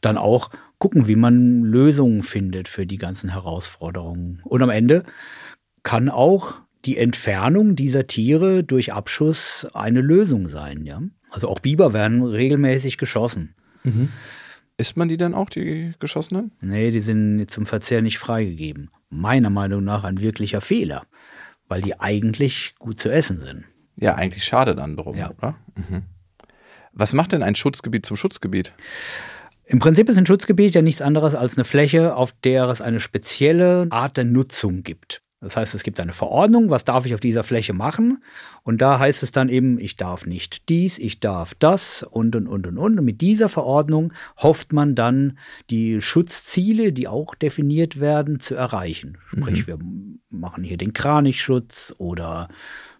dann 0.00 0.18
auch 0.18 0.50
gucken, 0.78 1.06
wie 1.06 1.14
man 1.14 1.62
Lösungen 1.62 2.24
findet 2.24 2.66
für 2.66 2.84
die 2.84 2.98
ganzen 2.98 3.30
Herausforderungen. 3.30 4.40
Und 4.42 4.60
am 4.60 4.70
Ende 4.70 5.04
kann 5.84 6.08
auch 6.08 6.56
die 6.84 6.96
Entfernung 6.96 7.76
dieser 7.76 8.06
Tiere 8.06 8.64
durch 8.64 8.92
Abschuss 8.92 9.66
eine 9.74 10.00
Lösung 10.00 10.48
sein. 10.48 10.84
Ja? 10.84 11.02
Also 11.30 11.48
auch 11.48 11.60
Biber 11.60 11.92
werden 11.92 12.22
regelmäßig 12.22 12.98
geschossen. 12.98 13.54
Mhm. 13.84 14.08
Isst 14.78 14.96
man 14.96 15.08
die 15.08 15.18
dann 15.18 15.34
auch, 15.34 15.50
die 15.50 15.92
geschossenen? 15.98 16.52
Nee, 16.60 16.90
die 16.90 17.00
sind 17.00 17.50
zum 17.50 17.66
Verzehr 17.66 18.00
nicht 18.00 18.18
freigegeben. 18.18 18.90
Meiner 19.10 19.50
Meinung 19.50 19.84
nach 19.84 20.04
ein 20.04 20.20
wirklicher 20.20 20.62
Fehler, 20.62 21.04
weil 21.68 21.82
die 21.82 22.00
eigentlich 22.00 22.74
gut 22.78 22.98
zu 22.98 23.10
essen 23.10 23.40
sind. 23.40 23.64
Ja, 23.98 24.14
eigentlich 24.14 24.44
schade 24.44 24.74
dann 24.74 24.96
drum, 24.96 25.16
ja. 25.16 25.30
oder? 25.36 25.56
Mhm. 25.74 26.04
Was 26.92 27.12
macht 27.12 27.32
denn 27.32 27.42
ein 27.42 27.54
Schutzgebiet 27.54 28.06
zum 28.06 28.16
Schutzgebiet? 28.16 28.72
Im 29.66 29.78
Prinzip 29.78 30.08
ist 30.08 30.16
ein 30.16 30.26
Schutzgebiet 30.26 30.74
ja 30.74 30.82
nichts 30.82 31.02
anderes 31.02 31.34
als 31.34 31.56
eine 31.56 31.64
Fläche, 31.64 32.16
auf 32.16 32.32
der 32.42 32.64
es 32.64 32.80
eine 32.80 33.00
spezielle 33.00 33.86
Art 33.90 34.16
der 34.16 34.24
Nutzung 34.24 34.82
gibt. 34.82 35.22
Das 35.42 35.56
heißt, 35.56 35.74
es 35.74 35.82
gibt 35.82 35.98
eine 36.00 36.12
Verordnung, 36.12 36.68
was 36.68 36.84
darf 36.84 37.06
ich 37.06 37.14
auf 37.14 37.20
dieser 37.20 37.42
Fläche 37.42 37.72
machen? 37.72 38.22
Und 38.62 38.82
da 38.82 38.98
heißt 38.98 39.22
es 39.22 39.32
dann 39.32 39.48
eben, 39.48 39.78
ich 39.78 39.96
darf 39.96 40.26
nicht 40.26 40.68
dies, 40.68 40.98
ich 40.98 41.18
darf 41.18 41.54
das 41.54 42.02
und 42.02 42.36
und 42.36 42.46
und 42.46 42.66
und 42.66 42.76
und. 42.76 42.98
Und 42.98 43.04
mit 43.04 43.22
dieser 43.22 43.48
Verordnung 43.48 44.12
hofft 44.36 44.74
man 44.74 44.94
dann, 44.94 45.38
die 45.70 46.02
Schutzziele, 46.02 46.92
die 46.92 47.08
auch 47.08 47.34
definiert 47.34 48.00
werden, 48.00 48.38
zu 48.38 48.54
erreichen. 48.54 49.16
Sprich, 49.28 49.62
mhm. 49.62 49.66
wir 49.66 49.78
machen 50.28 50.62
hier 50.62 50.76
den 50.76 50.92
Kranichschutz 50.92 51.94
oder 51.96 52.48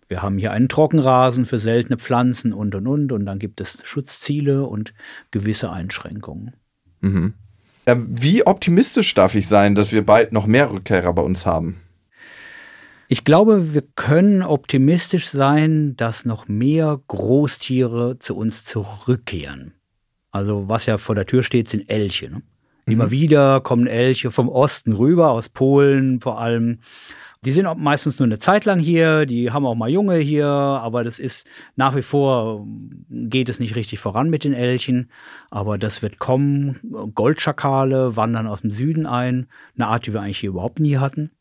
wir 0.09 0.23
haben 0.23 0.39
hier 0.39 0.53
einen 0.53 0.71
Trockenrasen 0.71 1.45
für 1.45 1.59
seltene 1.59 1.99
Pflanzen 1.99 2.55
und 2.55 2.75
und 2.75 2.87
und. 2.87 3.13
Und 3.13 3.27
dann 3.27 3.39
gibt 3.39 3.61
es 3.61 3.83
Schutzziele 3.85 4.65
und 4.65 4.95
gewisse 5.31 5.71
Einschränkungen. 5.71 6.57
Mhm. 7.03 7.35
Wie 7.87 8.47
optimistisch 8.47 9.13
darf 9.13 9.35
ich 9.35 9.47
sein, 9.47 9.75
dass 9.75 9.93
wir 9.93 10.07
bald 10.07 10.33
noch 10.33 10.47
mehr 10.47 10.73
Rückkehrer 10.73 11.13
bei 11.13 11.23
uns 11.23 11.45
haben? 11.45 11.77
Ich 13.13 13.25
glaube, 13.25 13.75
wir 13.75 13.83
können 13.97 14.45
optimistisch 14.45 15.27
sein, 15.31 15.97
dass 15.97 16.25
noch 16.25 16.47
mehr 16.47 17.01
Großtiere 17.09 18.21
zu 18.21 18.37
uns 18.37 18.65
zurückkehren. 18.65 19.75
Also 20.31 20.69
was 20.69 20.87
ja 20.87 20.97
vor 20.97 21.17
der 21.17 21.27
Tür 21.27 21.43
steht, 21.43 21.67
sind 21.67 21.91
Elche. 21.91 22.31
Ne? 22.31 22.43
Mhm. 22.87 22.93
Immer 22.93 23.11
wieder 23.11 23.63
kommen 23.63 23.89
Elche 23.89 24.31
vom 24.31 24.49
Osten 24.49 24.93
rüber, 24.93 25.33
aus 25.33 25.49
Polen 25.49 26.21
vor 26.21 26.41
allem. 26.41 26.79
Die 27.45 27.51
sind 27.51 27.67
auch 27.67 27.75
meistens 27.75 28.21
nur 28.21 28.27
eine 28.27 28.39
Zeit 28.39 28.65
lang 28.65 28.79
hier, 28.79 29.27
die 29.27 29.51
haben 29.51 29.67
auch 29.67 29.75
mal 29.75 29.91
Junge 29.91 30.19
hier, 30.19 30.47
aber 30.47 31.03
das 31.03 31.19
ist 31.19 31.49
nach 31.75 31.97
wie 31.97 32.03
vor, 32.03 32.65
geht 33.09 33.49
es 33.49 33.59
nicht 33.59 33.75
richtig 33.75 33.99
voran 33.99 34.31
mit 34.31 34.45
den 34.45 34.55
Elchen. 34.55 35.11
Aber 35.51 35.79
das 35.79 36.01
wird 36.01 36.21
kommen. 36.21 36.79
Goldschakale 37.13 38.15
wandern 38.15 38.47
aus 38.47 38.61
dem 38.61 38.71
Süden 38.71 39.07
ein, 39.07 39.49
eine 39.75 39.89
Art, 39.89 40.07
die 40.07 40.13
wir 40.13 40.21
eigentlich 40.21 40.39
hier 40.39 40.51
überhaupt 40.51 40.79
nie 40.79 40.99
hatten. 40.99 41.33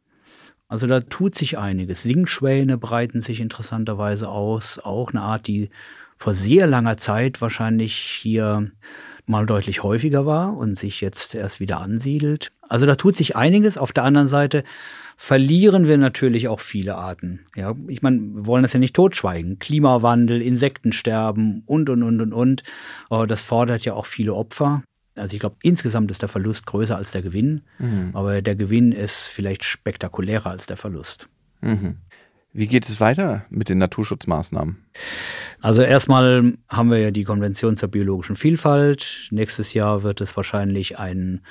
Also 0.69 0.86
da 0.86 0.99
tut 1.01 1.34
sich 1.34 1.58
einiges. 1.58 2.03
Singschwäne 2.03 2.77
breiten 2.77 3.21
sich 3.21 3.41
interessanterweise 3.41 4.29
aus. 4.29 4.79
Auch 4.79 5.10
eine 5.10 5.21
Art, 5.21 5.47
die 5.47 5.69
vor 6.17 6.36
sehr 6.36 6.67
langer 6.67 6.97
Zeit 6.97 7.41
wahrscheinlich 7.41 7.95
hier 7.95 8.71
mal 9.25 9.45
deutlich 9.45 9.84
häufiger 9.84 10.25
war 10.25 10.55
und 10.55 10.75
sich 10.75 11.01
jetzt 11.01 11.34
erst 11.34 11.60
wieder 11.60 11.82
ansiedelt. 11.82 12.51
Also 12.67 12.86
da 12.86 12.95
tut 12.95 13.15
sich 13.15 13.36
einiges. 13.36 13.79
Auf 13.79 13.93
der 13.93 14.03
anderen 14.03 14.27
Seite 14.27 14.63
verlieren 15.17 15.88
wir 15.88 15.97
natürlich 15.97 16.47
auch 16.47 16.60
viele 16.60 16.95
Arten. 16.95 17.47
Ja, 17.55 17.75
ich 17.88 18.03
meine, 18.03 18.19
wir 18.19 18.45
wollen 18.45 18.62
das 18.62 18.73
ja 18.73 18.79
nicht 18.79 18.95
totschweigen. 18.95 19.58
Klimawandel, 19.58 20.39
Insektensterben 20.41 21.63
und, 21.65 21.89
und, 21.89 22.03
und, 22.03 22.21
und, 22.21 22.34
und. 22.34 22.63
Das 23.27 23.41
fordert 23.41 23.86
ja 23.86 23.93
auch 23.93 24.05
viele 24.05 24.36
Opfer. 24.36 24.84
Also 25.19 25.36
ich 25.36 25.39
glaube, 25.39 25.58
insgesamt 25.62 26.12
ist 26.12 26.21
der 26.21 26.29
Verlust 26.29 26.65
größer 26.65 26.95
als 26.95 27.12
der 27.12 27.21
Gewinn, 27.21 27.62
mhm. 27.77 28.12
aber 28.13 28.41
der 28.41 28.55
Gewinn 28.55 28.91
ist 28.91 29.27
vielleicht 29.27 29.63
spektakulärer 29.63 30.49
als 30.49 30.65
der 30.65 30.77
Verlust. 30.77 31.27
Mhm. 31.62 31.97
Wie 32.51 32.67
geht 32.67 32.89
es 32.89 32.99
weiter 32.99 33.45
mit 33.49 33.69
den 33.69 33.77
Naturschutzmaßnahmen? 33.77 34.77
Also 35.62 35.84
erstmal 35.84 36.53
haben 36.67 36.89
wir 36.89 36.97
ja 36.97 37.12
die 37.12 37.23
Konvention 37.23 37.77
zur 37.77 37.89
biologischen 37.89 38.36
Vielfalt. 38.36 39.27
Nächstes 39.29 39.73
Jahr 39.73 40.01
wird 40.03 40.19
es 40.19 40.36
wahrscheinlich 40.36 40.97
ein 40.97 41.41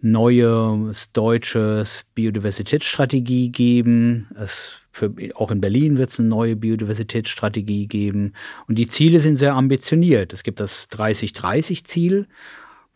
neues 0.00 1.10
deutsches 1.12 2.04
Biodiversitätsstrategie 2.14 3.50
geben. 3.50 4.28
Es 4.36 4.82
für, 4.92 5.12
auch 5.34 5.50
in 5.50 5.60
Berlin 5.60 5.96
wird 5.96 6.10
es 6.10 6.18
eine 6.18 6.28
neue 6.28 6.56
Biodiversitätsstrategie 6.56 7.86
geben. 7.86 8.32
Und 8.66 8.78
die 8.78 8.88
Ziele 8.88 9.20
sind 9.20 9.36
sehr 9.36 9.54
ambitioniert. 9.54 10.32
Es 10.32 10.42
gibt 10.42 10.60
das 10.60 10.90
30-30-Ziel 10.90 12.26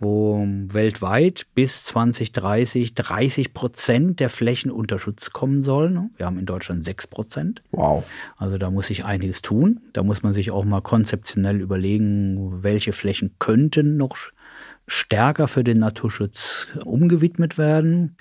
wo 0.02 0.44
weltweit 0.46 1.46
bis 1.54 1.84
2030 1.84 2.94
30 2.94 3.54
Prozent 3.54 4.20
der 4.20 4.30
Flächen 4.30 4.70
unter 4.70 4.98
Schutz 4.98 5.30
kommen 5.30 5.62
sollen. 5.62 6.10
Wir 6.16 6.26
haben 6.26 6.38
in 6.38 6.46
Deutschland 6.46 6.84
6 6.84 7.06
Prozent. 7.06 7.62
Wow. 7.70 8.04
Also 8.36 8.58
da 8.58 8.70
muss 8.70 8.88
sich 8.88 9.04
einiges 9.04 9.42
tun. 9.42 9.80
Da 9.92 10.02
muss 10.02 10.22
man 10.22 10.34
sich 10.34 10.50
auch 10.50 10.64
mal 10.64 10.80
konzeptionell 10.80 11.60
überlegen, 11.60 12.62
welche 12.62 12.92
Flächen 12.92 13.36
könnten 13.38 13.96
noch 13.96 14.16
stärker 14.86 15.48
für 15.48 15.62
den 15.62 15.78
Naturschutz 15.78 16.66
umgewidmet 16.84 17.56
werden? 17.56 18.16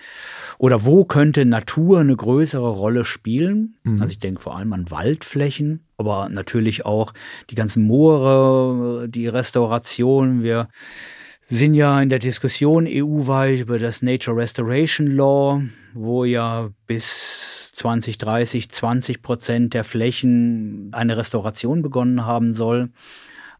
Oder 0.57 0.85
wo 0.85 1.05
könnte 1.05 1.45
Natur 1.45 1.99
eine 1.99 2.15
größere 2.15 2.69
Rolle 2.69 3.05
spielen? 3.05 3.75
Mhm. 3.83 4.01
Also 4.01 4.11
ich 4.11 4.19
denke 4.19 4.41
vor 4.41 4.55
allem 4.55 4.73
an 4.73 4.91
Waldflächen, 4.91 5.81
aber 5.97 6.29
natürlich 6.29 6.85
auch 6.85 7.13
die 7.49 7.55
ganzen 7.55 7.83
Moore, 7.83 9.09
die 9.09 9.27
Restauration. 9.27 10.43
Wir 10.43 10.69
sind 11.51 11.73
ja 11.73 12.01
in 12.01 12.07
der 12.07 12.19
Diskussion 12.19 12.87
EU-weit 12.87 13.59
über 13.59 13.77
das 13.77 14.01
Nature 14.01 14.37
Restoration 14.37 15.07
Law, 15.07 15.61
wo 15.93 16.23
ja 16.23 16.69
bis 16.87 17.71
2030 17.73 18.69
20 18.69 19.21
Prozent 19.21 19.73
der 19.73 19.83
Flächen 19.83 20.93
eine 20.93 21.17
Restauration 21.17 21.81
begonnen 21.81 22.25
haben 22.25 22.53
soll. 22.53 22.89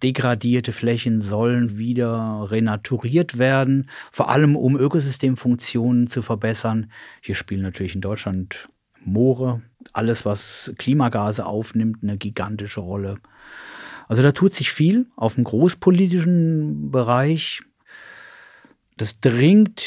Degradierte 0.03 0.71
Flächen 0.71 1.19
sollen 1.19 1.77
wieder 1.77 2.47
renaturiert 2.49 3.37
werden, 3.37 3.89
vor 4.09 4.29
allem 4.29 4.55
um 4.55 4.77
Ökosystemfunktionen 4.77 6.07
zu 6.07 6.21
verbessern. 6.21 6.89
Hier 7.21 7.35
spielen 7.35 7.61
natürlich 7.61 7.95
in 7.95 8.01
Deutschland 8.01 8.69
Moore, 9.03 9.63
alles 9.91 10.23
was 10.23 10.71
Klimagase 10.77 11.45
aufnimmt, 11.45 11.97
eine 12.03 12.17
gigantische 12.17 12.79
Rolle. 12.79 13.15
Also 14.07 14.23
da 14.23 14.31
tut 14.31 14.53
sich 14.53 14.71
viel 14.71 15.07
auf 15.17 15.35
dem 15.35 15.43
großpolitischen 15.43 16.89
Bereich 16.89 17.61
das 19.01 19.19
dringt 19.19 19.83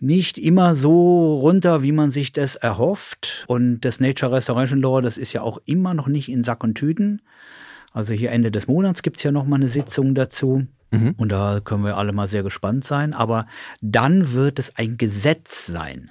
nicht 0.00 0.36
immer 0.36 0.76
so 0.76 1.38
runter, 1.38 1.82
wie 1.82 1.92
man 1.92 2.10
sich 2.10 2.32
das 2.32 2.54
erhofft. 2.54 3.44
Und 3.48 3.80
das 3.80 3.98
Nature 3.98 4.32
Restoration 4.32 4.82
Law, 4.82 5.00
das 5.00 5.16
ist 5.16 5.32
ja 5.32 5.40
auch 5.40 5.58
immer 5.64 5.94
noch 5.94 6.06
nicht 6.06 6.28
in 6.28 6.42
Sack 6.42 6.62
und 6.62 6.74
Tüten. 6.74 7.22
Also 7.92 8.12
hier 8.12 8.30
Ende 8.30 8.50
des 8.50 8.68
Monats 8.68 9.02
gibt 9.02 9.16
es 9.16 9.22
ja 9.22 9.32
noch 9.32 9.46
mal 9.46 9.56
eine 9.56 9.68
Sitzung 9.68 10.14
dazu. 10.14 10.66
Mhm. 10.90 11.14
Und 11.16 11.32
da 11.32 11.60
können 11.64 11.82
wir 11.82 11.96
alle 11.96 12.12
mal 12.12 12.26
sehr 12.26 12.42
gespannt 12.42 12.84
sein. 12.84 13.14
Aber 13.14 13.46
dann 13.80 14.34
wird 14.34 14.58
es 14.58 14.76
ein 14.76 14.98
Gesetz 14.98 15.64
sein. 15.64 16.10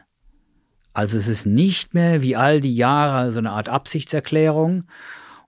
Also 0.94 1.20
es 1.20 1.28
ist 1.28 1.46
nicht 1.46 1.94
mehr 1.94 2.24
wie 2.24 2.36
all 2.36 2.60
die 2.60 2.76
Jahre 2.76 3.32
so 3.32 3.38
eine 3.38 3.52
Art 3.52 3.70
Absichtserklärung. 3.70 4.86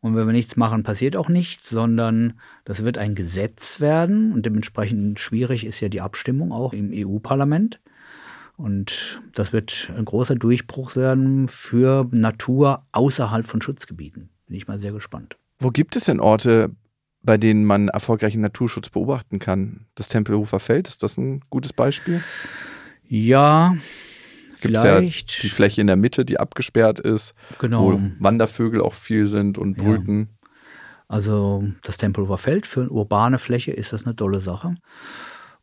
Und 0.02 0.16
wenn 0.16 0.26
wir 0.26 0.34
nichts 0.34 0.56
machen, 0.56 0.84
passiert 0.84 1.16
auch 1.16 1.30
nichts, 1.30 1.70
sondern 1.70 2.40
das 2.64 2.84
wird 2.84 2.98
ein 2.98 3.16
Gesetz 3.16 3.80
werden. 3.80 4.32
Und 4.32 4.46
dementsprechend 4.46 5.20
schwierig 5.20 5.66
ist 5.66 5.82
ja 5.82 5.90
die 5.90 6.02
Abstimmung 6.02 6.52
auch 6.52 6.74
im 6.74 6.92
EU-Parlament. 6.94 7.80
Und 8.56 9.22
das 9.34 9.54
wird 9.54 9.92
ein 9.96 10.06
großer 10.06 10.36
Durchbruch 10.36 10.96
werden 10.96 11.48
für 11.48 12.08
Natur 12.12 12.86
außerhalb 12.92 13.48
von 13.48 13.62
Schutzgebieten. 13.62 14.30
Bin 14.48 14.56
ich 14.56 14.68
mal 14.68 14.80
sehr 14.80 14.92
gespannt. 14.92 15.38
Wo 15.60 15.70
gibt 15.70 15.96
es 15.96 16.06
denn 16.06 16.20
Orte, 16.20 16.72
bei 17.22 17.38
denen 17.38 17.66
man 17.66 17.90
erfolgreichen 17.90 18.42
Naturschutz 18.42 18.90
beobachten 18.90 19.40
kann? 19.40 19.86
Das 19.96 20.08
Tempelhofer 20.08 20.60
Feld, 20.60 20.88
ist 20.88 21.04
das 21.04 21.18
ein 21.18 21.42
gutes 21.50 21.74
Beispiel? 21.74 22.22
Ja, 23.08 23.76
Gibt's 24.62 24.82
vielleicht. 24.82 25.32
Ja 25.32 25.42
die 25.44 25.50
Fläche 25.50 25.82
in 25.82 25.88
der 25.88 25.96
Mitte, 25.96 26.26
die 26.26 26.40
abgesperrt 26.40 27.00
ist, 27.00 27.34
genau. 27.60 27.94
wo 27.94 28.02
Wandervögel 28.20 28.82
auch 28.82 28.94
viel 28.94 29.28
sind 29.28 29.58
und 29.58 29.78
brüten. 29.78 30.20
Ja. 30.20 30.50
Also 31.08 31.64
das 31.84 31.98
Tempelhofer 31.98 32.38
Feld 32.38 32.68
für 32.68 32.82
eine 32.82 32.90
urbane 32.90 33.40
Fläche 33.40 33.72
ist 33.72 33.94
das 33.94 34.06
eine 34.06 34.16
tolle 34.16 34.40
Sache. 34.40 34.76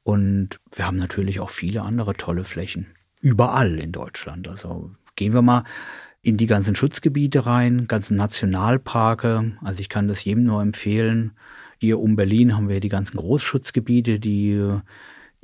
Und 0.03 0.61
wir 0.73 0.87
haben 0.87 0.97
natürlich 0.99 1.41
auch 1.41 1.51
viele 1.51 1.83
andere 1.83 2.15
tolle 2.15 2.45
Flächen. 2.45 2.87
Überall 3.21 3.79
in 3.79 3.93
Deutschland. 3.93 4.49
Also 4.49 4.91
gehen 5.15 5.35
wir 5.35 5.43
mal 5.43 5.65
in 6.23 6.37
die 6.37 6.47
ganzen 6.47 6.75
Schutzgebiete 6.75 7.47
rein, 7.47 7.87
ganzen 7.87 8.17
Nationalparke. 8.17 9.57
Also 9.63 9.81
ich 9.81 9.89
kann 9.89 10.09
das 10.09 10.25
jedem 10.25 10.45
nur 10.45 10.63
empfehlen. 10.63 11.33
Hier 11.79 12.01
um 12.01 12.17
Berlin 12.17 12.57
haben 12.57 12.69
wir 12.69 12.81
die 12.81 12.89
ganzen 12.89 13.17
Großschutzgebiete, 13.17 14.19
die 14.19 14.61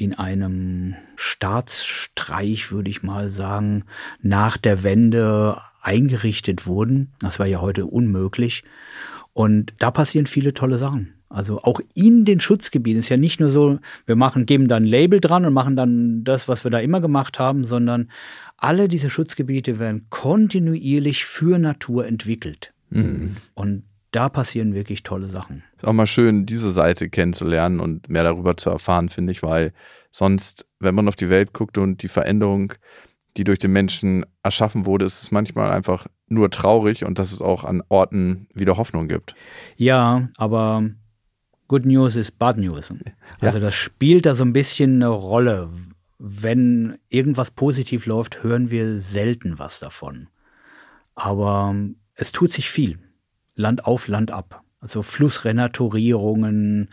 in 0.02 0.14
einem 0.14 0.94
Staatsstreich, 1.14 2.72
würde 2.72 2.90
ich 2.90 3.04
mal 3.04 3.30
sagen, 3.30 3.84
nach 4.20 4.56
der 4.56 4.82
Wende 4.82 5.60
eingerichtet 5.80 6.66
wurden. 6.66 7.12
Das 7.20 7.38
war 7.38 7.46
ja 7.46 7.60
heute 7.60 7.86
unmöglich. 7.86 8.64
Und 9.32 9.74
da 9.78 9.90
passieren 9.90 10.26
viele 10.26 10.54
tolle 10.54 10.76
Sachen. 10.76 11.14
Also 11.28 11.62
auch 11.62 11.80
in 11.94 12.24
den 12.24 12.40
Schutzgebieten 12.40 12.98
ist 12.98 13.08
ja 13.08 13.16
nicht 13.16 13.40
nur 13.40 13.48
so, 13.48 13.78
wir 14.04 14.16
machen, 14.16 14.44
geben 14.44 14.68
dann 14.68 14.82
ein 14.82 14.86
Label 14.86 15.20
dran 15.20 15.46
und 15.46 15.54
machen 15.54 15.76
dann 15.76 16.24
das, 16.24 16.48
was 16.48 16.64
wir 16.64 16.70
da 16.70 16.80
immer 16.80 17.00
gemacht 17.00 17.38
haben, 17.38 17.64
sondern 17.64 18.10
alle 18.58 18.88
diese 18.88 19.08
Schutzgebiete 19.08 19.78
werden 19.78 20.06
kontinuierlich 20.10 21.24
für 21.24 21.58
Natur 21.58 22.06
entwickelt. 22.06 22.74
Mhm. 22.90 23.36
Und 23.54 23.84
da 24.12 24.28
passieren 24.28 24.74
wirklich 24.74 25.02
tolle 25.02 25.28
Sachen. 25.28 25.64
Ist 25.76 25.86
auch 25.86 25.92
mal 25.92 26.06
schön, 26.06 26.46
diese 26.46 26.72
Seite 26.72 27.08
kennenzulernen 27.08 27.80
und 27.80 28.08
mehr 28.08 28.24
darüber 28.24 28.56
zu 28.56 28.70
erfahren, 28.70 29.08
finde 29.08 29.32
ich, 29.32 29.42
weil 29.42 29.72
sonst, 30.10 30.66
wenn 30.78 30.94
man 30.94 31.08
auf 31.08 31.16
die 31.16 31.30
Welt 31.30 31.52
guckt 31.52 31.78
und 31.78 32.02
die 32.02 32.08
Veränderung, 32.08 32.74
die 33.36 33.44
durch 33.44 33.58
den 33.58 33.72
Menschen 33.72 34.26
erschaffen 34.42 34.86
wurde, 34.86 35.06
ist 35.06 35.22
es 35.22 35.30
manchmal 35.30 35.72
einfach 35.72 36.06
nur 36.28 36.50
traurig 36.50 37.04
und 37.04 37.18
dass 37.18 37.32
es 37.32 37.40
auch 37.40 37.64
an 37.64 37.82
Orten 37.88 38.46
wieder 38.54 38.76
Hoffnung 38.76 39.08
gibt. 39.08 39.34
Ja, 39.76 40.28
aber 40.36 40.84
Good 41.68 41.86
News 41.86 42.16
ist 42.16 42.38
Bad 42.38 42.58
News. 42.58 42.92
Also 43.40 43.58
das 43.58 43.74
spielt 43.74 44.26
da 44.26 44.34
so 44.34 44.44
ein 44.44 44.52
bisschen 44.52 44.96
eine 44.96 45.08
Rolle. 45.08 45.70
Wenn 46.18 46.98
irgendwas 47.08 47.50
positiv 47.50 48.04
läuft, 48.06 48.42
hören 48.42 48.70
wir 48.70 48.98
selten 49.00 49.58
was 49.58 49.80
davon. 49.80 50.28
Aber 51.14 51.74
es 52.14 52.32
tut 52.32 52.52
sich 52.52 52.68
viel. 52.68 52.98
Land 53.62 53.86
auf, 53.86 54.08
Land 54.08 54.30
ab. 54.30 54.62
Also 54.80 55.02
Flussrenaturierungen 55.02 56.90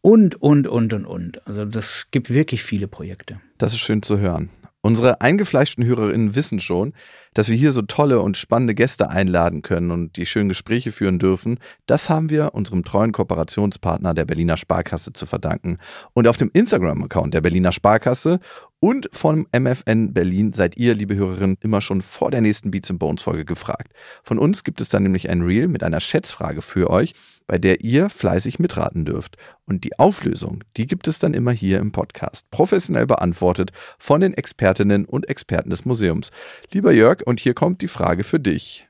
und, 0.00 0.40
und, 0.40 0.66
und, 0.68 0.92
und, 0.92 1.04
und. 1.06 1.46
Also 1.46 1.64
das 1.64 2.06
gibt 2.10 2.30
wirklich 2.30 2.62
viele 2.62 2.86
Projekte. 2.86 3.40
Das 3.58 3.74
ist 3.74 3.80
schön 3.80 4.02
zu 4.02 4.18
hören. 4.18 4.48
Unsere 4.80 5.20
eingefleischten 5.20 5.84
Hörerinnen 5.84 6.36
wissen 6.36 6.60
schon, 6.60 6.94
dass 7.34 7.48
wir 7.48 7.56
hier 7.56 7.72
so 7.72 7.82
tolle 7.82 8.20
und 8.20 8.36
spannende 8.36 8.76
Gäste 8.76 9.10
einladen 9.10 9.62
können 9.62 9.90
und 9.90 10.16
die 10.16 10.24
schönen 10.24 10.48
Gespräche 10.48 10.92
führen 10.92 11.18
dürfen. 11.18 11.58
Das 11.86 12.08
haben 12.08 12.30
wir 12.30 12.54
unserem 12.54 12.84
treuen 12.84 13.10
Kooperationspartner 13.10 14.14
der 14.14 14.24
Berliner 14.24 14.56
Sparkasse 14.56 15.12
zu 15.12 15.26
verdanken. 15.26 15.78
Und 16.14 16.28
auf 16.28 16.36
dem 16.36 16.50
Instagram-Account 16.52 17.34
der 17.34 17.40
Berliner 17.40 17.72
Sparkasse 17.72 18.38
und 18.78 19.08
vom 19.12 19.48
MFN 19.52 20.12
Berlin 20.14 20.52
seid 20.52 20.76
ihr, 20.76 20.94
liebe 20.94 21.16
Hörerinnen, 21.16 21.58
immer 21.60 21.80
schon 21.80 22.00
vor 22.00 22.30
der 22.30 22.40
nächsten 22.40 22.70
Beats 22.70 22.92
Bones 22.92 23.22
Folge 23.22 23.44
gefragt. 23.44 23.92
Von 24.22 24.38
uns 24.38 24.62
gibt 24.62 24.80
es 24.80 24.88
dann 24.88 25.02
nämlich 25.02 25.28
ein 25.28 25.42
Reel 25.42 25.66
mit 25.66 25.82
einer 25.82 26.00
Schätzfrage 26.00 26.62
für 26.62 26.88
euch, 26.88 27.14
bei 27.48 27.58
der 27.58 27.80
ihr 27.80 28.10
fleißig 28.10 28.60
mitraten 28.60 29.04
dürft. 29.04 29.36
Und 29.66 29.82
die 29.82 29.98
Auflösung, 29.98 30.62
die 30.76 30.86
gibt 30.86 31.08
es 31.08 31.18
dann 31.18 31.34
immer 31.34 31.50
hier 31.50 31.80
im 31.80 31.90
Podcast, 31.90 32.48
professionell 32.52 33.06
beantwortet 33.06 33.72
von 33.98 34.20
den 34.20 34.34
Expertinnen 34.34 35.04
und 35.04 35.28
Experten 35.28 35.70
des 35.70 35.84
Museums. 35.84 36.30
Lieber 36.72 36.92
Jörg, 36.92 37.26
und 37.26 37.40
hier 37.40 37.54
kommt 37.54 37.82
die 37.82 37.88
Frage 37.88 38.22
für 38.22 38.38
dich. 38.38 38.86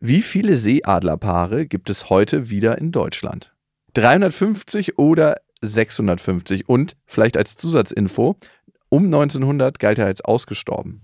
Wie 0.00 0.22
viele 0.22 0.56
Seeadlerpaare 0.56 1.66
gibt 1.66 1.88
es 1.88 2.10
heute 2.10 2.50
wieder 2.50 2.78
in 2.78 2.90
Deutschland? 2.90 3.54
350 3.94 4.98
oder 4.98 5.36
650? 5.60 6.68
Und 6.68 6.96
vielleicht 7.06 7.36
als 7.36 7.56
Zusatzinfo, 7.56 8.36
um 8.88 9.04
1900 9.04 9.78
galt 9.78 9.98
er 9.98 10.06
als 10.06 10.20
ausgestorben. 10.20 11.02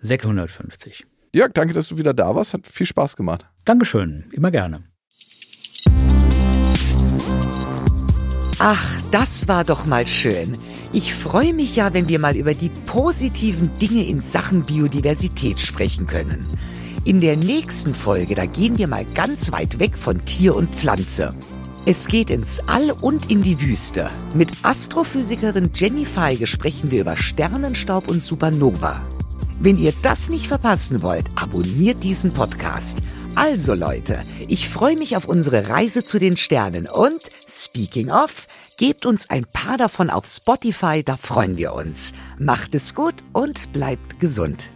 650. 0.00 1.06
Jörg, 1.32 1.52
danke, 1.52 1.74
dass 1.74 1.88
du 1.88 1.98
wieder 1.98 2.14
da 2.14 2.34
warst. 2.34 2.54
Hat 2.54 2.66
viel 2.66 2.86
Spaß 2.86 3.16
gemacht. 3.16 3.46
Dankeschön, 3.64 4.24
immer 4.32 4.50
gerne. 4.50 4.89
Ach, 8.62 9.00
das 9.10 9.48
war 9.48 9.64
doch 9.64 9.86
mal 9.86 10.06
schön. 10.06 10.58
Ich 10.92 11.14
freue 11.14 11.54
mich 11.54 11.76
ja, 11.76 11.94
wenn 11.94 12.10
wir 12.10 12.18
mal 12.18 12.36
über 12.36 12.52
die 12.52 12.68
positiven 12.68 13.70
Dinge 13.78 14.04
in 14.06 14.20
Sachen 14.20 14.60
Biodiversität 14.60 15.58
sprechen 15.58 16.06
können. 16.06 16.46
In 17.06 17.22
der 17.22 17.38
nächsten 17.38 17.94
Folge, 17.94 18.34
da 18.34 18.44
gehen 18.44 18.76
wir 18.76 18.86
mal 18.86 19.06
ganz 19.14 19.50
weit 19.50 19.78
weg 19.78 19.96
von 19.96 20.22
Tier 20.26 20.54
und 20.54 20.74
Pflanze. 20.74 21.34
Es 21.86 22.06
geht 22.06 22.28
ins 22.28 22.60
All 22.68 22.90
und 23.00 23.30
in 23.30 23.40
die 23.40 23.58
Wüste. 23.62 24.08
Mit 24.34 24.50
Astrophysikerin 24.60 25.70
Jenny 25.74 26.04
Feige 26.04 26.46
sprechen 26.46 26.90
wir 26.90 27.00
über 27.00 27.16
Sternenstaub 27.16 28.08
und 28.08 28.22
Supernova. 28.22 29.00
Wenn 29.58 29.78
ihr 29.78 29.94
das 30.02 30.28
nicht 30.28 30.48
verpassen 30.48 31.00
wollt, 31.00 31.24
abonniert 31.34 32.04
diesen 32.04 32.30
Podcast. 32.30 32.98
Also 33.36 33.74
Leute, 33.74 34.20
ich 34.48 34.68
freue 34.68 34.96
mich 34.96 35.16
auf 35.16 35.26
unsere 35.26 35.68
Reise 35.68 36.02
zu 36.02 36.18
den 36.18 36.36
Sternen 36.36 36.88
und, 36.88 37.20
speaking 37.48 38.10
of, 38.10 38.46
gebt 38.76 39.06
uns 39.06 39.30
ein 39.30 39.44
paar 39.44 39.78
davon 39.78 40.10
auf 40.10 40.26
Spotify, 40.26 41.02
da 41.04 41.16
freuen 41.16 41.56
wir 41.56 41.72
uns. 41.72 42.12
Macht 42.38 42.74
es 42.74 42.94
gut 42.94 43.14
und 43.32 43.72
bleibt 43.72 44.20
gesund. 44.20 44.70